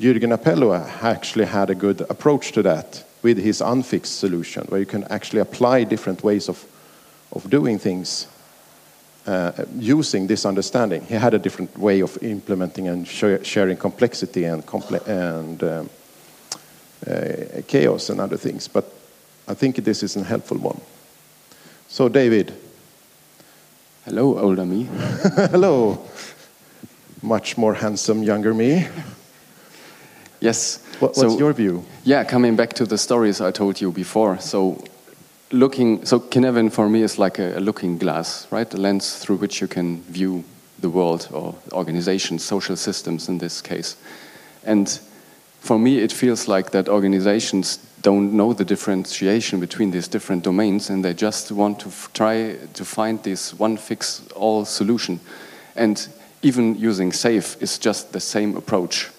Jürgen 0.00 0.36
Appelo 0.36 0.74
actually 1.02 1.46
had 1.46 1.70
a 1.70 1.74
good 1.74 2.00
approach 2.02 2.52
to 2.52 2.62
that 2.62 3.04
with 3.22 3.38
his 3.38 3.60
unfixed 3.60 4.18
solution, 4.18 4.64
where 4.68 4.80
you 4.80 4.86
can 4.86 5.04
actually 5.04 5.40
apply 5.40 5.84
different 5.84 6.22
ways 6.22 6.48
of, 6.48 6.64
of 7.32 7.48
doing 7.50 7.78
things 7.78 8.26
uh, 9.26 9.52
using 9.78 10.26
this 10.26 10.46
understanding. 10.46 11.02
He 11.02 11.14
had 11.14 11.34
a 11.34 11.38
different 11.38 11.76
way 11.76 12.00
of 12.00 12.16
implementing 12.22 12.88
and 12.88 13.06
sh 13.06 13.24
sharing 13.42 13.76
complexity 13.76 14.44
and, 14.44 14.64
comple 14.64 15.06
and 15.06 15.62
um, 15.62 15.90
uh, 17.06 17.62
chaos 17.66 18.08
and 18.08 18.20
other 18.20 18.36
things, 18.36 18.68
but 18.68 18.84
I 19.46 19.54
think 19.54 19.76
this 19.76 20.02
is 20.02 20.16
a 20.16 20.24
helpful 20.24 20.58
one. 20.58 20.80
So, 21.88 22.08
David. 22.08 22.52
Hello, 24.04 24.38
older 24.38 24.64
me. 24.64 24.84
Hello, 25.52 25.98
much 27.22 27.58
more 27.58 27.74
handsome 27.74 28.22
younger 28.22 28.54
me. 28.54 28.88
Yes. 30.40 30.78
What, 30.98 31.16
what's 31.16 31.20
so, 31.20 31.38
your 31.38 31.52
view? 31.52 31.84
Yeah, 32.04 32.24
coming 32.24 32.56
back 32.56 32.72
to 32.74 32.84
the 32.84 32.98
stories 32.98 33.40
I 33.40 33.50
told 33.50 33.80
you 33.80 33.90
before. 33.92 34.38
So, 34.38 34.82
looking, 35.50 36.04
so 36.04 36.20
Cynefin 36.20 36.72
for 36.72 36.88
me 36.88 37.02
is 37.02 37.18
like 37.18 37.38
a, 37.38 37.58
a 37.58 37.60
looking 37.60 37.98
glass, 37.98 38.46
right? 38.50 38.72
A 38.72 38.76
lens 38.76 39.16
through 39.16 39.36
which 39.36 39.60
you 39.60 39.68
can 39.68 40.02
view 40.02 40.44
the 40.80 40.90
world 40.90 41.28
or 41.32 41.54
organizations, 41.72 42.44
social 42.44 42.76
systems 42.76 43.28
in 43.28 43.38
this 43.38 43.60
case. 43.60 43.96
And 44.64 44.88
for 45.60 45.78
me, 45.78 45.98
it 45.98 46.12
feels 46.12 46.46
like 46.46 46.70
that 46.70 46.88
organizations 46.88 47.78
don't 48.02 48.32
know 48.32 48.52
the 48.52 48.64
differentiation 48.64 49.58
between 49.58 49.90
these 49.90 50.06
different 50.06 50.44
domains 50.44 50.88
and 50.88 51.04
they 51.04 51.12
just 51.12 51.50
want 51.50 51.80
to 51.80 51.90
try 52.14 52.56
to 52.74 52.84
find 52.84 53.22
this 53.24 53.52
one 53.54 53.76
fix 53.76 54.26
all 54.36 54.64
solution. 54.64 55.18
And 55.74 56.08
even 56.42 56.76
using 56.76 57.10
SAFe 57.10 57.60
is 57.60 57.78
just 57.78 58.12
the 58.12 58.20
same 58.20 58.56
approach 58.56 59.10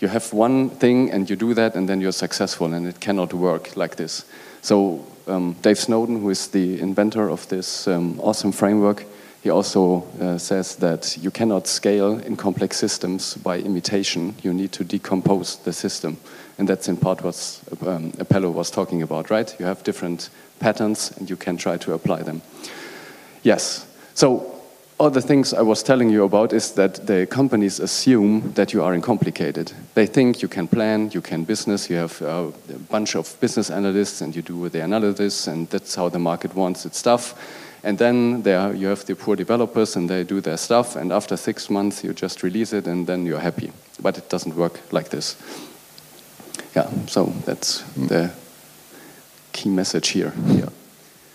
you 0.00 0.08
have 0.08 0.32
one 0.32 0.70
thing 0.70 1.10
and 1.10 1.28
you 1.30 1.36
do 1.36 1.54
that 1.54 1.74
and 1.74 1.88
then 1.88 2.00
you're 2.00 2.12
successful 2.12 2.72
and 2.74 2.86
it 2.86 3.00
cannot 3.00 3.32
work 3.32 3.76
like 3.76 3.96
this. 3.96 4.24
So 4.62 5.04
um, 5.26 5.56
Dave 5.62 5.78
Snowden, 5.78 6.20
who 6.20 6.30
is 6.30 6.48
the 6.48 6.80
inventor 6.80 7.28
of 7.30 7.48
this 7.48 7.86
um, 7.88 8.18
awesome 8.20 8.52
framework, 8.52 9.04
he 9.42 9.50
also 9.50 10.06
uh, 10.20 10.38
says 10.38 10.76
that 10.76 11.18
you 11.18 11.30
cannot 11.30 11.66
scale 11.66 12.18
in 12.18 12.34
complex 12.34 12.78
systems 12.78 13.34
by 13.34 13.58
imitation. 13.58 14.34
You 14.42 14.54
need 14.54 14.72
to 14.72 14.84
decompose 14.84 15.56
the 15.56 15.72
system. 15.72 16.16
And 16.56 16.66
that's 16.66 16.88
in 16.88 16.96
part 16.96 17.22
what 17.22 17.60
um, 17.86 18.12
was 18.54 18.70
talking 18.70 19.02
about, 19.02 19.28
right? 19.28 19.54
You 19.58 19.66
have 19.66 19.82
different 19.84 20.30
patterns 20.60 21.12
and 21.18 21.28
you 21.28 21.36
can 21.36 21.58
try 21.58 21.76
to 21.76 21.92
apply 21.92 22.22
them. 22.22 22.40
Yes. 23.42 23.86
So 24.14 24.53
all 24.98 25.10
the 25.10 25.20
things 25.20 25.52
I 25.52 25.62
was 25.62 25.82
telling 25.82 26.08
you 26.08 26.24
about 26.24 26.52
is 26.52 26.72
that 26.72 27.06
the 27.06 27.26
companies 27.26 27.80
assume 27.80 28.52
that 28.54 28.72
you 28.72 28.82
are 28.82 28.94
uncomplicated. 28.94 29.72
They 29.94 30.06
think 30.06 30.40
you 30.40 30.48
can 30.48 30.68
plan, 30.68 31.10
you 31.12 31.20
can 31.20 31.44
business, 31.44 31.90
you 31.90 31.96
have 31.96 32.22
a 32.22 32.52
bunch 32.90 33.16
of 33.16 33.36
business 33.40 33.70
analysts 33.70 34.20
and 34.20 34.34
you 34.36 34.42
do 34.42 34.68
the 34.68 34.82
analysis 34.84 35.48
and 35.48 35.68
that's 35.68 35.96
how 35.96 36.08
the 36.08 36.18
market 36.18 36.54
wants 36.54 36.86
its 36.86 36.98
stuff. 36.98 37.34
And 37.82 37.98
then 37.98 38.42
there 38.42 38.72
you 38.72 38.86
have 38.86 39.04
the 39.04 39.16
poor 39.16 39.36
developers 39.36 39.96
and 39.96 40.08
they 40.08 40.22
do 40.24 40.40
their 40.40 40.56
stuff 40.56 40.96
and 40.96 41.12
after 41.12 41.36
six 41.36 41.68
months 41.68 42.04
you 42.04 42.14
just 42.14 42.42
release 42.42 42.72
it 42.72 42.86
and 42.86 43.06
then 43.06 43.26
you're 43.26 43.40
happy. 43.40 43.72
But 44.00 44.16
it 44.16 44.30
doesn't 44.30 44.54
work 44.54 44.80
like 44.92 45.08
this. 45.10 45.36
Yeah, 46.76 46.88
so 47.06 47.26
that's 47.44 47.80
hmm. 47.80 48.06
the 48.06 48.30
key 49.52 49.70
message 49.70 50.08
here. 50.08 50.32
Yeah. 50.46 50.68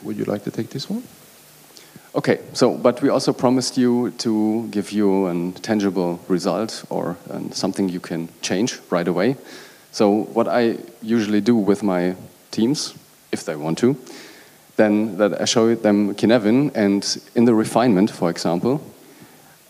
would 0.02 0.18
you 0.18 0.26
like 0.26 0.44
to 0.46 0.52
take 0.52 0.70
this 0.70 0.90
one? 0.90 1.04
Okay, 2.16 2.40
so 2.54 2.74
but 2.74 3.02
we 3.04 3.10
also 3.10 3.32
promised 3.32 3.78
you 3.78 4.10
to 4.18 4.68
give 4.72 4.92
you 4.92 5.28
a 5.28 5.52
tangible 5.62 6.20
result 6.28 6.84
or 6.90 7.16
something 7.52 7.88
you 7.88 8.00
can 8.00 8.30
change 8.42 8.80
right 8.90 9.08
away. 9.08 9.36
So 9.92 10.24
what 10.34 10.48
I 10.48 10.78
usually 11.04 11.42
do 11.42 11.56
with 11.56 11.84
my 11.84 12.16
teams, 12.50 12.96
if 13.32 13.46
they 13.46 13.56
want 13.56 13.78
to, 13.80 13.96
then 14.76 15.18
that 15.18 15.40
I 15.40 15.46
show 15.46 15.76
them 15.76 16.16
Cynefin, 16.16 16.72
and 16.74 17.22
in 17.36 17.46
the 17.46 17.54
refinement, 17.54 18.10
for 18.10 18.30
example, 18.32 18.82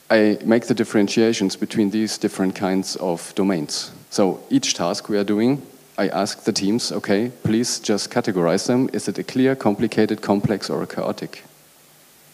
I 0.09 0.37
make 0.45 0.67
the 0.67 0.73
differentiations 0.73 1.57
between 1.57 1.89
these 1.89 2.17
different 2.17 2.55
kinds 2.55 2.95
of 2.97 3.33
domains. 3.35 3.91
So 4.11 4.39
each 4.49 4.75
task 4.75 5.09
we 5.09 5.17
are 5.17 5.25
doing, 5.25 5.61
I 5.97 6.07
ask 6.07 6.43
the 6.43 6.53
teams, 6.53 6.91
okay, 6.91 7.31
please 7.43 7.79
just 7.79 8.09
categorize 8.09 8.65
them. 8.65 8.89
Is 8.93 9.07
it 9.07 9.19
a 9.19 9.23
clear, 9.23 9.55
complicated, 9.55 10.21
complex, 10.21 10.69
or 10.69 10.81
a 10.83 10.87
chaotic 10.87 11.43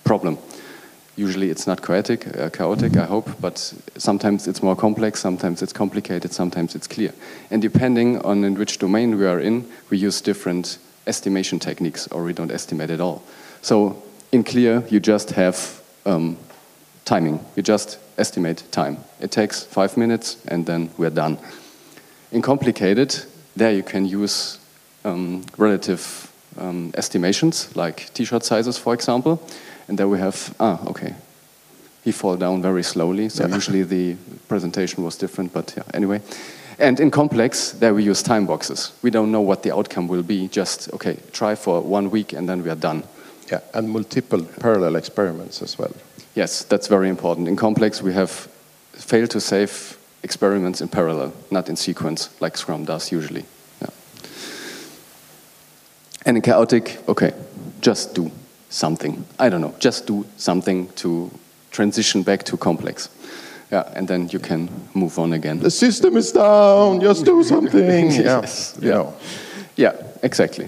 problem? 0.05 0.37
Usually 1.17 1.49
it's 1.49 1.67
not 1.67 1.81
chaotic, 1.81 2.27
uh, 2.37 2.49
chaotic, 2.49 2.95
I 2.97 3.05
hope, 3.05 3.29
but 3.41 3.73
sometimes 3.97 4.47
it's 4.47 4.61
more 4.61 4.75
complex, 4.75 5.19
sometimes 5.19 5.61
it's 5.61 5.73
complicated, 5.73 6.31
sometimes 6.31 6.75
it's 6.75 6.87
clear. 6.87 7.13
And 7.51 7.61
depending 7.61 8.21
on 8.21 8.43
in 8.43 8.55
which 8.55 8.79
domain 8.79 9.17
we 9.17 9.25
are 9.25 9.39
in, 9.39 9.65
we 9.89 9.97
use 9.97 10.21
different 10.21 10.77
estimation 11.07 11.59
techniques, 11.59 12.07
or 12.07 12.23
we 12.23 12.33
don't 12.33 12.51
estimate 12.51 12.89
at 12.89 12.99
all. 12.99 13.23
So 13.61 14.03
in 14.31 14.43
clear, 14.43 14.83
you 14.89 14.99
just 14.99 15.31
have 15.31 15.81
um, 16.05 16.37
timing. 17.05 17.39
You 17.55 17.63
just 17.63 17.99
estimate 18.17 18.63
time. 18.71 18.97
It 19.21 19.31
takes 19.31 19.63
five 19.63 19.97
minutes, 19.97 20.37
and 20.47 20.65
then 20.65 20.89
we're 20.97 21.09
done. 21.09 21.37
In 22.31 22.41
complicated, 22.41 23.15
there 23.55 23.71
you 23.71 23.83
can 23.83 24.05
use 24.05 24.59
um, 25.05 25.45
relative 25.57 26.31
um, 26.57 26.91
estimations, 26.97 27.73
like 27.75 28.13
t-shirt 28.13 28.43
sizes, 28.43 28.77
for 28.77 28.93
example. 28.93 29.41
And 29.87 29.97
there 29.99 30.07
we 30.07 30.19
have, 30.19 30.55
ah, 30.59 30.83
okay, 30.87 31.15
he 32.03 32.11
fall 32.11 32.37
down 32.37 32.61
very 32.61 32.83
slowly. 32.83 33.29
So 33.29 33.45
yeah. 33.45 33.55
usually 33.55 33.83
the 33.83 34.15
presentation 34.47 35.03
was 35.03 35.17
different, 35.17 35.53
but 35.53 35.73
yeah, 35.77 35.83
anyway. 35.93 36.21
And 36.77 36.99
in 36.99 37.09
complex, 37.11 37.71
there 37.71 37.93
we 37.93 38.03
use 38.03 38.21
time 38.21 38.45
boxes. 38.45 38.91
We 39.01 39.09
don't 39.09 39.31
know 39.31 39.41
what 39.41 39.63
the 39.63 39.73
outcome 39.73 40.07
will 40.07 40.23
be. 40.23 40.47
Just 40.47 40.93
okay, 40.93 41.17
try 41.31 41.55
for 41.55 41.81
one 41.81 42.11
week 42.11 42.33
and 42.33 42.49
then 42.49 42.63
we 42.63 42.69
are 42.69 42.75
done. 42.75 43.03
Yeah, 43.51 43.61
and 43.73 43.89
multiple 43.89 44.43
parallel 44.59 44.95
experiments 44.95 45.61
as 45.61 45.77
well. 45.77 45.93
Yes, 46.35 46.63
that's 46.63 46.87
very 46.87 47.09
important. 47.09 47.47
In 47.47 47.55
complex, 47.55 48.01
we 48.01 48.13
have 48.13 48.31
failed 48.93 49.29
to 49.31 49.39
save 49.39 49.97
experiments 50.23 50.81
in 50.81 50.89
parallel, 50.89 51.31
not 51.51 51.69
in 51.69 51.75
sequence, 51.75 52.29
like 52.41 52.57
Scrum 52.57 52.85
does 52.85 53.11
usually. 53.11 53.45
Yeah. 53.81 53.89
And 56.25 56.37
in 56.37 56.41
chaotic, 56.41 56.97
okay, 57.07 57.33
just 57.81 58.15
do 58.15 58.31
something. 58.75 59.25
I 59.39 59.49
don't 59.49 59.61
know, 59.61 59.73
just 59.79 60.05
do 60.05 60.25
something 60.37 60.89
to 60.95 61.31
transition 61.71 62.23
back 62.23 62.43
to 62.43 62.57
complex. 62.57 63.09
Yeah, 63.71 63.91
and 63.95 64.07
then 64.07 64.29
you 64.29 64.39
can 64.39 64.69
move 64.93 65.17
on 65.17 65.33
again. 65.33 65.59
The 65.59 65.71
system 65.71 66.17
is 66.17 66.31
down, 66.31 66.99
just 67.01 67.25
do 67.25 67.43
something. 67.43 68.11
yes. 68.11 68.77
Yeah. 68.81 68.93
yeah. 68.93 69.11
Yeah, 69.77 69.93
exactly. 70.21 70.67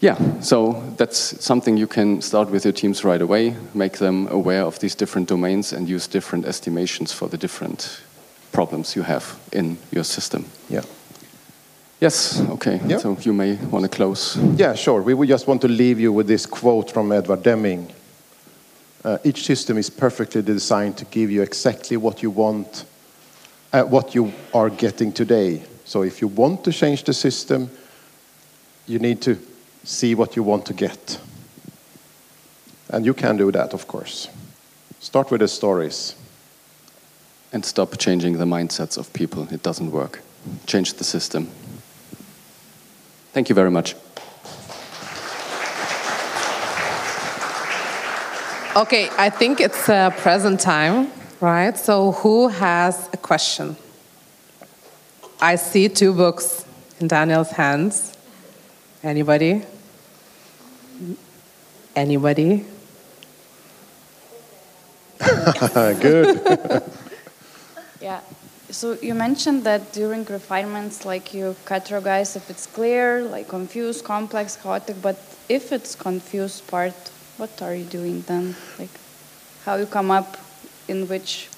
Yeah, 0.00 0.40
so 0.40 0.82
that's 0.98 1.42
something 1.44 1.76
you 1.78 1.86
can 1.86 2.20
start 2.20 2.50
with 2.50 2.64
your 2.64 2.72
teams 2.72 3.04
right 3.04 3.22
away, 3.22 3.56
make 3.72 3.98
them 3.98 4.28
aware 4.28 4.62
of 4.62 4.78
these 4.78 4.94
different 4.94 5.28
domains, 5.28 5.72
and 5.72 5.88
use 5.88 6.06
different 6.06 6.44
estimations 6.44 7.12
for 7.12 7.28
the 7.28 7.38
different 7.38 8.02
problems 8.52 8.94
you 8.94 9.02
have 9.02 9.38
in 9.52 9.78
your 9.90 10.04
system. 10.04 10.44
Yeah. 10.68 10.82
Yes, 12.00 12.40
okay. 12.50 12.80
Yeah. 12.86 12.98
So 12.98 13.16
you 13.20 13.32
may 13.32 13.54
want 13.54 13.84
to 13.84 13.88
close. 13.88 14.36
Yeah, 14.36 14.74
sure. 14.74 15.00
We 15.00 15.14
would 15.14 15.28
just 15.28 15.46
want 15.46 15.62
to 15.62 15.68
leave 15.68 15.98
you 15.98 16.12
with 16.12 16.26
this 16.26 16.44
quote 16.44 16.90
from 16.90 17.10
Edward 17.10 17.42
Deming. 17.42 17.90
Uh, 19.02 19.18
each 19.24 19.44
system 19.44 19.78
is 19.78 19.88
perfectly 19.88 20.42
designed 20.42 20.98
to 20.98 21.04
give 21.06 21.30
you 21.30 21.42
exactly 21.42 21.96
what 21.96 22.22
you 22.22 22.30
want, 22.30 22.84
uh, 23.72 23.84
what 23.84 24.14
you 24.14 24.32
are 24.52 24.68
getting 24.68 25.12
today. 25.12 25.62
So 25.84 26.02
if 26.02 26.20
you 26.20 26.28
want 26.28 26.64
to 26.64 26.72
change 26.72 27.04
the 27.04 27.14
system, 27.14 27.70
you 28.86 28.98
need 28.98 29.22
to 29.22 29.38
see 29.84 30.14
what 30.14 30.36
you 30.36 30.42
want 30.42 30.66
to 30.66 30.74
get. 30.74 31.20
And 32.90 33.06
you 33.06 33.14
can 33.14 33.36
do 33.36 33.50
that, 33.52 33.72
of 33.72 33.86
course. 33.86 34.28
Start 35.00 35.30
with 35.30 35.40
the 35.40 35.48
stories. 35.48 36.14
And 37.52 37.64
stop 37.64 37.96
changing 37.96 38.38
the 38.38 38.44
mindsets 38.44 38.98
of 38.98 39.12
people. 39.12 39.48
It 39.50 39.62
doesn't 39.62 39.90
work. 39.90 40.20
Change 40.66 40.94
the 40.94 41.04
system. 41.04 41.48
Thank 43.36 43.50
you 43.50 43.54
very 43.54 43.70
much. 43.70 43.94
Okay, 48.74 49.10
I 49.18 49.28
think 49.28 49.60
it's 49.60 49.90
uh, 49.90 50.08
present 50.08 50.58
time, 50.58 51.12
right? 51.42 51.76
So, 51.76 52.12
who 52.12 52.48
has 52.48 53.10
a 53.12 53.18
question? 53.18 53.76
I 55.38 55.56
see 55.56 55.90
two 55.90 56.14
books 56.14 56.64
in 56.98 57.08
Daniel's 57.08 57.50
hands. 57.50 58.16
Anybody? 59.02 59.64
Anybody? 61.94 62.64
Good. 65.20 66.82
yeah. 68.00 68.22
So 68.70 68.98
you 69.00 69.14
mentioned 69.14 69.64
that 69.64 69.92
during 69.92 70.24
refinements, 70.24 71.04
like 71.04 71.32
you 71.32 71.54
categorize 71.64 72.36
if 72.36 72.50
it's 72.50 72.66
clear, 72.66 73.22
like 73.22 73.48
confused, 73.48 74.04
complex, 74.04 74.56
chaotic. 74.56 74.96
But 75.00 75.16
if 75.48 75.72
it's 75.72 75.94
confused 75.94 76.66
part, 76.66 76.94
what 77.36 77.62
are 77.62 77.74
you 77.74 77.84
doing 77.84 78.22
then? 78.22 78.56
Like, 78.78 78.90
how 79.64 79.76
you 79.76 79.86
come 79.86 80.10
up 80.10 80.36
in 80.88 81.06
which 81.06 81.48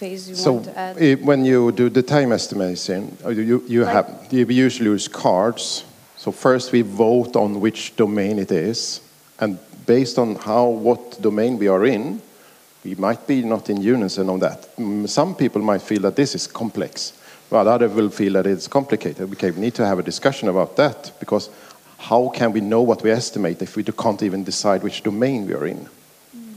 phase 0.00 0.28
you 0.28 0.34
so 0.34 0.52
want 0.52 0.64
to 0.64 0.78
add? 0.78 1.24
when 1.24 1.44
you 1.44 1.72
do 1.72 1.90
the 1.90 2.02
time 2.02 2.32
estimation, 2.32 3.16
uh, 3.24 3.28
you, 3.28 3.62
you 3.66 3.84
like, 3.84 3.92
have 3.92 4.26
you 4.30 4.46
usually 4.46 4.90
use 4.90 5.08
cards. 5.08 5.84
So 6.16 6.32
first 6.32 6.72
we 6.72 6.82
vote 6.82 7.36
on 7.36 7.60
which 7.60 7.96
domain 7.96 8.38
it 8.38 8.50
is, 8.50 9.00
and 9.38 9.58
based 9.86 10.18
on 10.18 10.36
how 10.36 10.68
what 10.68 11.20
domain 11.20 11.58
we 11.58 11.68
are 11.68 11.84
in, 11.84 12.22
we 12.84 12.94
might 12.94 13.26
be 13.26 13.42
not 13.42 13.68
in 13.68 13.82
unison 13.82 14.30
on 14.30 14.40
that. 14.40 14.74
Mm, 14.76 15.08
some 15.08 15.34
people 15.34 15.60
might 15.60 15.82
feel 15.82 16.00
that 16.02 16.16
this 16.16 16.34
is 16.34 16.46
complex, 16.46 17.12
while 17.50 17.68
others 17.68 17.92
will 17.92 18.08
feel 18.08 18.34
that 18.34 18.46
it's 18.46 18.68
complicated. 18.68 19.30
Okay, 19.32 19.50
we 19.50 19.60
need 19.60 19.74
to 19.74 19.86
have 19.86 19.98
a 19.98 20.02
discussion 20.02 20.48
about 20.48 20.76
that 20.76 21.12
because 21.20 21.50
how 21.98 22.30
can 22.30 22.52
we 22.52 22.60
know 22.60 22.80
what 22.80 23.02
we 23.02 23.10
estimate 23.10 23.60
if 23.60 23.76
we 23.76 23.84
can't 23.84 24.22
even 24.22 24.44
decide 24.44 24.82
which 24.82 25.02
domain 25.02 25.46
we 25.46 25.54
are 25.54 25.66
in? 25.66 25.88
Mm. 26.34 26.54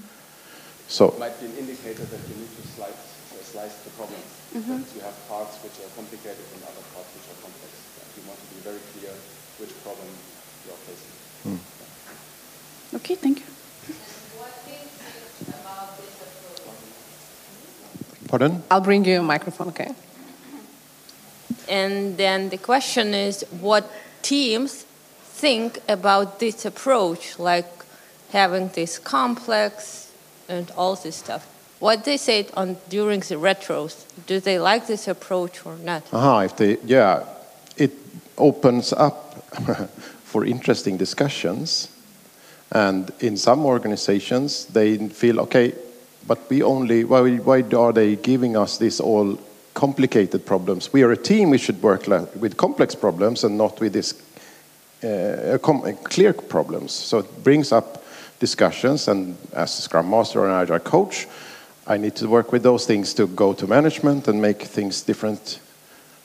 So 0.87 1.09
it 1.09 1.19
might 1.19 1.39
be 1.39 1.47
an 1.47 1.57
indicator 1.57 2.05
that 2.05 2.21
you 2.29 2.35
need 2.35 2.51
to 2.55 2.67
slice, 2.67 2.91
uh, 2.91 3.43
slice 3.43 3.75
the 3.83 3.91
problem. 3.91 4.19
Mm 4.55 4.63
-hmm. 4.63 4.79
you 4.95 5.01
have 5.03 5.17
parts 5.27 5.55
which 5.63 5.77
are 5.83 5.91
complicated 5.95 6.45
and 6.53 6.61
other 6.63 6.85
parts 6.93 7.09
which 7.15 7.27
are 7.31 7.39
complex. 7.43 7.71
You 8.15 8.23
want 8.29 8.39
to 8.39 8.47
be 8.55 8.59
very 8.69 8.83
clear 8.93 9.13
which 9.59 9.73
problem 9.83 10.07
you 10.63 10.71
are 10.75 10.81
facing. 10.87 11.13
Mm. 11.43 11.59
Okay, 12.95 13.15
thank 13.15 13.37
you. 13.39 13.52
Pardon? 18.33 18.63
I'll 18.71 18.81
bring 18.81 19.05
you 19.05 19.19
a 19.19 19.21
microphone, 19.21 19.67
okay? 19.67 19.93
And 21.69 22.17
then 22.17 22.49
the 22.49 22.57
question 22.57 23.13
is 23.13 23.45
what 23.61 23.87
teams 24.23 24.85
think 25.21 25.79
about 25.87 26.39
this 26.39 26.65
approach, 26.65 27.37
like 27.37 27.67
having 28.31 28.69
this 28.69 28.97
complex 28.97 30.11
and 30.49 30.71
all 30.75 30.95
this 30.95 31.17
stuff? 31.17 31.45
What 31.77 32.05
they 32.05 32.17
said 32.17 32.49
on 32.57 32.77
during 32.89 33.19
the 33.19 33.35
retros, 33.35 34.03
do 34.25 34.39
they 34.39 34.57
like 34.57 34.87
this 34.87 35.07
approach 35.07 35.63
or 35.63 35.75
not? 35.77 36.01
Aha, 36.11 36.39
if 36.39 36.55
they, 36.55 36.77
yeah, 36.85 37.25
it 37.77 37.91
opens 38.35 38.93
up 38.93 39.45
for 40.23 40.43
interesting 40.43 40.97
discussions. 40.97 41.87
And 42.71 43.11
in 43.19 43.37
some 43.37 43.63
organizations, 43.63 44.65
they 44.65 44.97
feel, 45.09 45.39
okay, 45.41 45.75
but 46.27 46.49
we 46.49 46.63
only, 46.63 47.03
why, 47.03 47.37
why 47.37 47.61
are 47.61 47.93
they 47.93 48.15
giving 48.15 48.55
us 48.55 48.77
these 48.77 48.99
all 48.99 49.37
complicated 49.73 50.45
problems? 50.45 50.93
We 50.93 51.03
are 51.03 51.11
a 51.11 51.17
team, 51.17 51.49
we 51.49 51.57
should 51.57 51.81
work 51.81 52.07
with 52.07 52.57
complex 52.57 52.95
problems 52.95 53.43
and 53.43 53.57
not 53.57 53.79
with 53.79 53.93
these 53.93 54.13
uh, 55.03 55.57
clear 56.03 56.33
problems. 56.33 56.91
So 56.91 57.19
it 57.19 57.43
brings 57.43 57.71
up 57.71 58.03
discussions, 58.39 59.07
and 59.07 59.37
as 59.53 59.79
a 59.79 59.81
Scrum 59.81 60.09
Master 60.09 60.45
and 60.45 60.53
Agile 60.53 60.79
coach, 60.79 61.27
I 61.85 61.97
need 61.97 62.15
to 62.15 62.27
work 62.27 62.51
with 62.51 62.63
those 62.63 62.85
things 62.85 63.13
to 63.15 63.27
go 63.27 63.53
to 63.53 63.67
management 63.67 64.27
and 64.27 64.41
make 64.41 64.61
things 64.61 65.01
different 65.01 65.59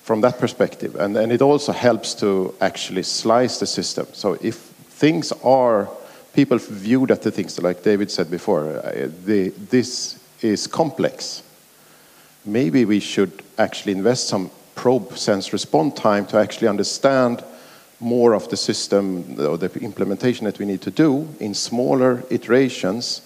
from 0.02 0.20
that 0.20 0.38
perspective. 0.38 0.94
And, 0.96 1.16
and 1.16 1.32
it 1.32 1.42
also 1.42 1.72
helps 1.72 2.14
to 2.14 2.54
actually 2.60 3.02
slice 3.02 3.58
the 3.58 3.66
system. 3.66 4.06
So 4.12 4.38
if 4.40 4.54
things 4.54 5.32
are 5.42 5.88
people 6.32 6.58
view 6.58 7.06
that 7.06 7.22
the 7.22 7.30
things 7.30 7.60
like 7.60 7.82
David 7.82 8.10
said 8.10 8.30
before, 8.30 8.68
uh, 8.68 9.08
the, 9.24 9.48
this 9.70 10.18
is 10.40 10.66
complex. 10.66 11.42
Maybe 12.44 12.84
we 12.84 13.00
should 13.00 13.42
actually 13.58 13.92
invest 13.92 14.28
some 14.28 14.50
probe 14.74 15.18
sense 15.18 15.52
response 15.52 16.00
time 16.00 16.24
to 16.26 16.38
actually 16.38 16.68
understand 16.68 17.42
more 18.00 18.34
of 18.34 18.48
the 18.48 18.56
system 18.56 19.36
or 19.40 19.58
the 19.58 19.72
implementation 19.80 20.44
that 20.44 20.58
we 20.58 20.66
need 20.66 20.80
to 20.82 20.90
do 20.90 21.26
in 21.40 21.54
smaller 21.54 22.22
iterations, 22.30 23.22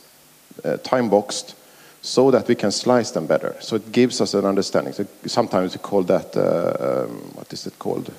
uh, 0.65 0.79
time 0.79 1.11
boxed, 1.11 1.55
so 2.01 2.31
that 2.31 2.49
we 2.49 2.55
can 2.55 2.73
slice 2.73 3.11
them 3.11 3.27
better. 3.27 3.55
So 3.61 3.77
it 3.77 3.93
gives 3.93 4.21
us 4.21 4.35
an 4.35 4.45
understanding. 4.45 4.95
So 4.95 5.07
sometimes 5.27 5.75
we 5.75 5.79
call 5.79 6.03
that, 6.05 6.37
uh, 6.37 7.05
um, 7.05 7.11
what 7.35 7.53
is 7.53 7.67
it 7.67 7.79
called? 7.79 8.11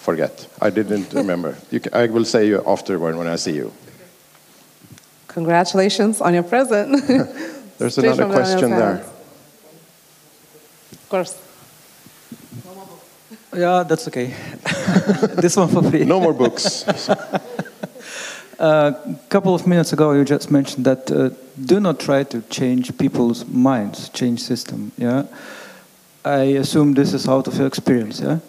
Forget. 0.00 0.48
I 0.60 0.70
didn't 0.70 1.12
remember. 1.22 1.56
Can, 1.70 1.92
I 1.92 2.06
will 2.06 2.24
say 2.24 2.46
you 2.48 2.62
afterward 2.66 3.16
when 3.16 3.28
I 3.28 3.36
see 3.36 3.52
you. 3.52 3.72
Congratulations 5.28 6.20
on 6.20 6.34
your 6.34 6.42
present. 6.42 7.06
There's 7.78 7.98
another 7.98 8.26
question 8.26 8.70
there. 8.70 9.04
Of 10.92 11.08
course. 11.08 11.38
Yeah, 13.54 13.84
that's 13.84 14.08
okay. 14.08 14.26
this 15.36 15.56
one 15.56 15.68
for 15.68 15.82
free. 15.82 16.04
No 16.04 16.20
more 16.20 16.32
books. 16.32 16.84
A 18.58 18.62
uh, 18.62 19.14
couple 19.28 19.54
of 19.54 19.66
minutes 19.66 19.92
ago, 19.92 20.12
you 20.12 20.24
just 20.24 20.50
mentioned 20.50 20.84
that 20.84 21.10
uh, 21.10 21.30
do 21.64 21.80
not 21.80 21.98
try 21.98 22.24
to 22.24 22.42
change 22.42 22.96
people's 22.98 23.44
minds, 23.46 24.08
change 24.10 24.40
system. 24.40 24.92
Yeah, 24.98 25.24
I 26.24 26.58
assume 26.60 26.94
this 26.94 27.14
is 27.14 27.26
out 27.28 27.46
of 27.48 27.56
your 27.56 27.66
experience. 27.66 28.20
Yeah. 28.20 28.40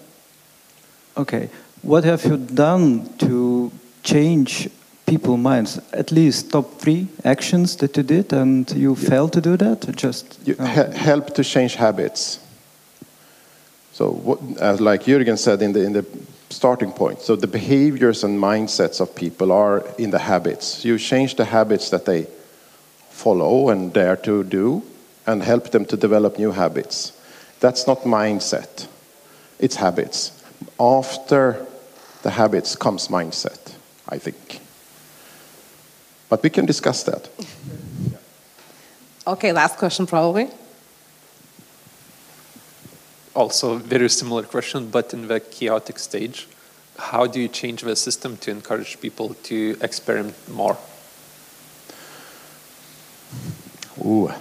Okay. 1.18 1.50
What 1.82 2.04
have 2.04 2.24
you 2.26 2.38
done 2.38 3.10
to 3.18 3.72
change 4.04 4.70
people's 5.06 5.40
minds? 5.40 5.80
At 5.94 6.12
least 6.12 6.52
top 6.52 6.80
three 6.80 7.08
actions 7.24 7.76
that 7.78 7.98
you 7.98 8.04
did, 8.04 8.34
and 8.34 8.70
you 8.72 8.96
failed 8.96 9.34
to 9.34 9.42
do 9.42 9.58
that. 9.58 9.96
just 9.96 10.40
you 10.46 10.56
help 10.56 11.34
to 11.34 11.44
change 11.44 11.76
habits. 11.76 12.40
So, 13.94 14.12
what, 14.12 14.40
as 14.60 14.80
like 14.80 15.04
Jürgen 15.04 15.38
said 15.38 15.62
in 15.62 15.74
the, 15.74 15.84
in 15.84 15.94
the 15.94 16.06
starting 16.50 16.92
point, 16.92 17.22
so 17.22 17.36
the 17.36 17.48
behaviors 17.48 18.24
and 18.24 18.40
mindsets 18.40 19.02
of 19.02 19.14
people 19.16 19.52
are 19.52 19.84
in 19.98 20.12
the 20.12 20.20
habits. 20.20 20.86
You 20.86 20.98
change 20.98 21.36
the 21.36 21.46
habits 21.46 21.90
that 21.90 22.06
they 22.06 22.28
follow 23.10 23.70
and 23.70 23.92
dare 23.92 24.16
to 24.18 24.44
do 24.44 24.84
and 25.28 25.44
help 25.44 25.72
them 25.72 25.86
to 25.86 25.98
develop 25.98 26.38
new 26.38 26.52
habits. 26.52 27.14
That's 27.60 27.86
not 27.86 28.00
mindset, 28.02 28.88
it's 29.60 29.76
habits. 29.76 30.41
After 30.82 31.68
the 32.24 32.32
habits 32.32 32.76
comes 32.76 33.08
mindset, 33.08 33.76
I 34.10 34.18
think. 34.18 34.60
But 36.30 36.42
we 36.42 36.50
can 36.50 36.66
discuss 36.66 37.04
that. 37.04 37.30
Okay, 39.28 39.52
last 39.52 39.78
question 39.78 40.08
probably 40.08 40.50
also 43.34 43.76
very 43.78 44.10
similar 44.10 44.44
question, 44.44 44.90
but 44.90 45.14
in 45.14 45.28
the 45.28 45.40
chaotic 45.40 46.00
stage, 46.00 46.48
how 46.98 47.28
do 47.28 47.40
you 47.40 47.48
change 47.48 47.82
the 47.82 47.96
system 47.96 48.38
to 48.38 48.52
encourage 48.52 49.00
people 49.00 49.36
to 49.44 49.78
experiment 49.82 50.36
more? 50.50 50.78
Ooh. 54.06 54.32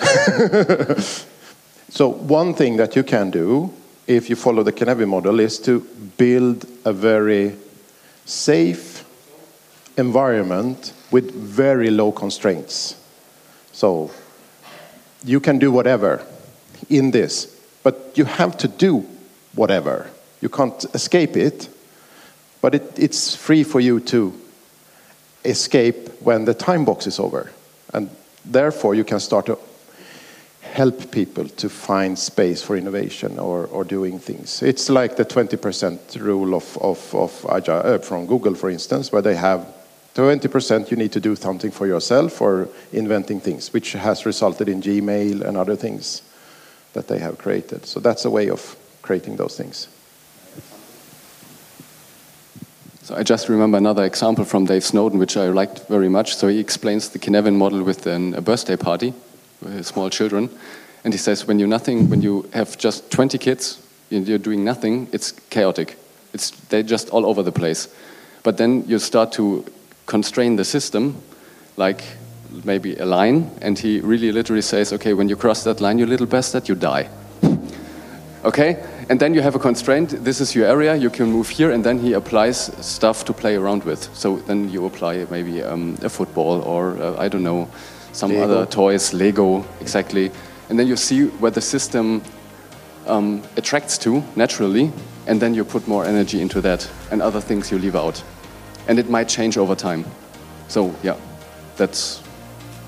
so 1.88 2.08
one 2.08 2.54
thing 2.54 2.76
that 2.76 2.96
you 2.96 3.02
can 3.02 3.30
do 3.30 3.72
if 4.10 4.28
you 4.28 4.36
follow 4.36 4.62
the 4.62 4.72
Cynefin 4.72 5.08
model 5.08 5.40
is 5.40 5.58
to 5.60 5.80
build 6.16 6.66
a 6.84 6.92
very 6.92 7.56
safe 8.24 9.04
environment 9.96 10.92
with 11.10 11.32
very 11.32 11.90
low 11.90 12.12
constraints. 12.12 12.96
So 13.72 14.10
you 15.24 15.40
can 15.40 15.58
do 15.58 15.70
whatever 15.70 16.24
in 16.88 17.10
this 17.10 17.60
but 17.82 18.12
you 18.14 18.24
have 18.24 18.56
to 18.58 18.68
do 18.68 19.06
whatever. 19.54 20.10
You 20.40 20.48
can't 20.48 20.84
escape 20.94 21.36
it, 21.36 21.68
but 22.60 22.74
it, 22.74 22.98
it's 22.98 23.34
free 23.34 23.64
for 23.64 23.80
you 23.80 24.00
to 24.00 24.38
escape 25.44 26.08
when 26.20 26.44
the 26.44 26.54
time 26.54 26.84
box 26.84 27.06
is 27.06 27.18
over. 27.18 27.50
And 27.94 28.10
therefore, 28.44 28.94
you 28.94 29.04
can 29.04 29.20
start 29.20 29.46
to 29.46 29.58
help 30.72 31.10
people 31.10 31.48
to 31.48 31.68
find 31.68 32.18
space 32.18 32.62
for 32.62 32.76
innovation 32.76 33.38
or, 33.38 33.66
or 33.66 33.84
doing 33.84 34.18
things. 34.18 34.62
It's 34.62 34.88
like 34.88 35.16
the 35.16 35.24
20% 35.24 36.20
rule 36.20 36.54
of, 36.54 36.78
of, 36.78 37.14
of 37.14 37.46
Agile, 37.50 37.82
uh, 37.84 37.98
from 37.98 38.26
Google, 38.26 38.54
for 38.54 38.70
instance, 38.70 39.10
where 39.10 39.22
they 39.22 39.34
have 39.34 39.66
20% 40.14 40.90
you 40.90 40.96
need 40.96 41.12
to 41.12 41.20
do 41.20 41.34
something 41.36 41.70
for 41.70 41.86
yourself 41.86 42.40
or 42.40 42.68
inventing 42.92 43.40
things, 43.40 43.72
which 43.72 43.92
has 43.92 44.24
resulted 44.26 44.68
in 44.68 44.80
Gmail 44.80 45.42
and 45.42 45.56
other 45.56 45.76
things 45.76 46.22
that 46.92 47.08
they 47.08 47.18
have 47.18 47.38
created. 47.38 47.84
So 47.86 48.00
that's 48.00 48.24
a 48.24 48.30
way 48.30 48.48
of 48.48 48.76
creating 49.02 49.36
those 49.36 49.56
things. 49.56 49.88
So 53.02 53.16
I 53.16 53.24
just 53.24 53.48
remember 53.48 53.78
another 53.78 54.04
example 54.04 54.44
from 54.44 54.66
Dave 54.66 54.84
Snowden, 54.84 55.18
which 55.18 55.36
I 55.36 55.48
liked 55.48 55.88
very 55.88 56.08
much. 56.08 56.36
So 56.36 56.46
he 56.46 56.60
explains 56.60 57.08
the 57.08 57.18
Cynefin 57.18 57.56
model 57.56 57.82
with 57.82 58.06
an, 58.06 58.34
a 58.34 58.40
birthday 58.40 58.76
party 58.76 59.14
small 59.82 60.10
children, 60.10 60.50
and 61.04 61.14
he 61.14 61.18
says 61.18 61.46
when 61.46 61.58
you 61.58 61.66
nothing, 61.66 62.08
when 62.10 62.22
you 62.22 62.48
have 62.52 62.76
just 62.78 63.10
20 63.10 63.38
kids, 63.38 63.78
you're 64.10 64.38
doing 64.38 64.64
nothing, 64.64 65.08
it's 65.12 65.32
chaotic. 65.50 65.96
It's 66.32 66.50
they're 66.68 66.82
just 66.82 67.10
all 67.10 67.26
over 67.26 67.42
the 67.42 67.52
place. 67.52 67.88
But 68.42 68.56
then 68.56 68.84
you 68.86 68.98
start 68.98 69.32
to 69.32 69.64
constrain 70.06 70.56
the 70.56 70.64
system, 70.64 71.22
like 71.76 72.02
maybe 72.64 72.96
a 72.96 73.06
line, 73.06 73.50
and 73.62 73.78
he 73.78 74.00
really 74.00 74.32
literally 74.32 74.62
says, 74.62 74.92
okay, 74.92 75.14
when 75.14 75.28
you 75.28 75.36
cross 75.36 75.64
that 75.64 75.80
line, 75.80 75.98
you 75.98 76.06
little 76.06 76.26
bastard, 76.26 76.68
you 76.68 76.74
die. 76.74 77.08
okay? 78.44 78.82
And 79.08 79.20
then 79.20 79.34
you 79.34 79.42
have 79.42 79.54
a 79.54 79.58
constraint, 79.58 80.24
this 80.24 80.40
is 80.40 80.54
your 80.54 80.66
area, 80.66 80.96
you 80.96 81.10
can 81.10 81.30
move 81.30 81.48
here, 81.48 81.70
and 81.70 81.84
then 81.84 81.98
he 81.98 82.12
applies 82.14 82.72
stuff 82.84 83.24
to 83.26 83.32
play 83.32 83.56
around 83.56 83.84
with. 83.84 84.08
So 84.14 84.36
then 84.36 84.70
you 84.70 84.86
apply 84.86 85.26
maybe 85.30 85.62
um, 85.62 85.96
a 86.02 86.08
football 86.08 86.62
or, 86.62 86.96
uh, 86.96 87.16
I 87.18 87.28
don't 87.28 87.42
know, 87.42 87.68
some 88.12 88.30
Lego. 88.30 88.44
other 88.44 88.66
toys, 88.66 89.12
Lego, 89.12 89.64
exactly. 89.80 90.30
And 90.68 90.78
then 90.78 90.86
you 90.86 90.96
see 90.96 91.26
where 91.26 91.50
the 91.50 91.60
system 91.60 92.22
um, 93.06 93.42
attracts 93.56 93.98
to 93.98 94.22
naturally, 94.36 94.92
and 95.26 95.40
then 95.40 95.54
you 95.54 95.64
put 95.64 95.86
more 95.88 96.04
energy 96.04 96.40
into 96.40 96.60
that, 96.60 96.88
and 97.10 97.22
other 97.22 97.40
things 97.40 97.70
you 97.70 97.78
leave 97.78 97.96
out. 97.96 98.22
And 98.88 98.98
it 98.98 99.08
might 99.08 99.28
change 99.28 99.56
over 99.56 99.74
time. 99.74 100.04
So, 100.68 100.94
yeah, 101.02 101.16
that's 101.76 102.22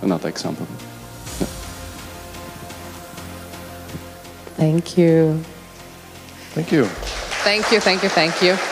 another 0.03 0.29
example. 0.29 0.67
Yeah. 1.41 1.47
Thank 4.57 4.97
you. 4.99 5.43
Thank 6.55 6.73
you. 6.73 6.85
Thank 6.85 7.73
you, 7.73 7.81
thank 7.81 8.03
you, 8.03 8.09
thank 8.09 8.43
you. 8.43 8.72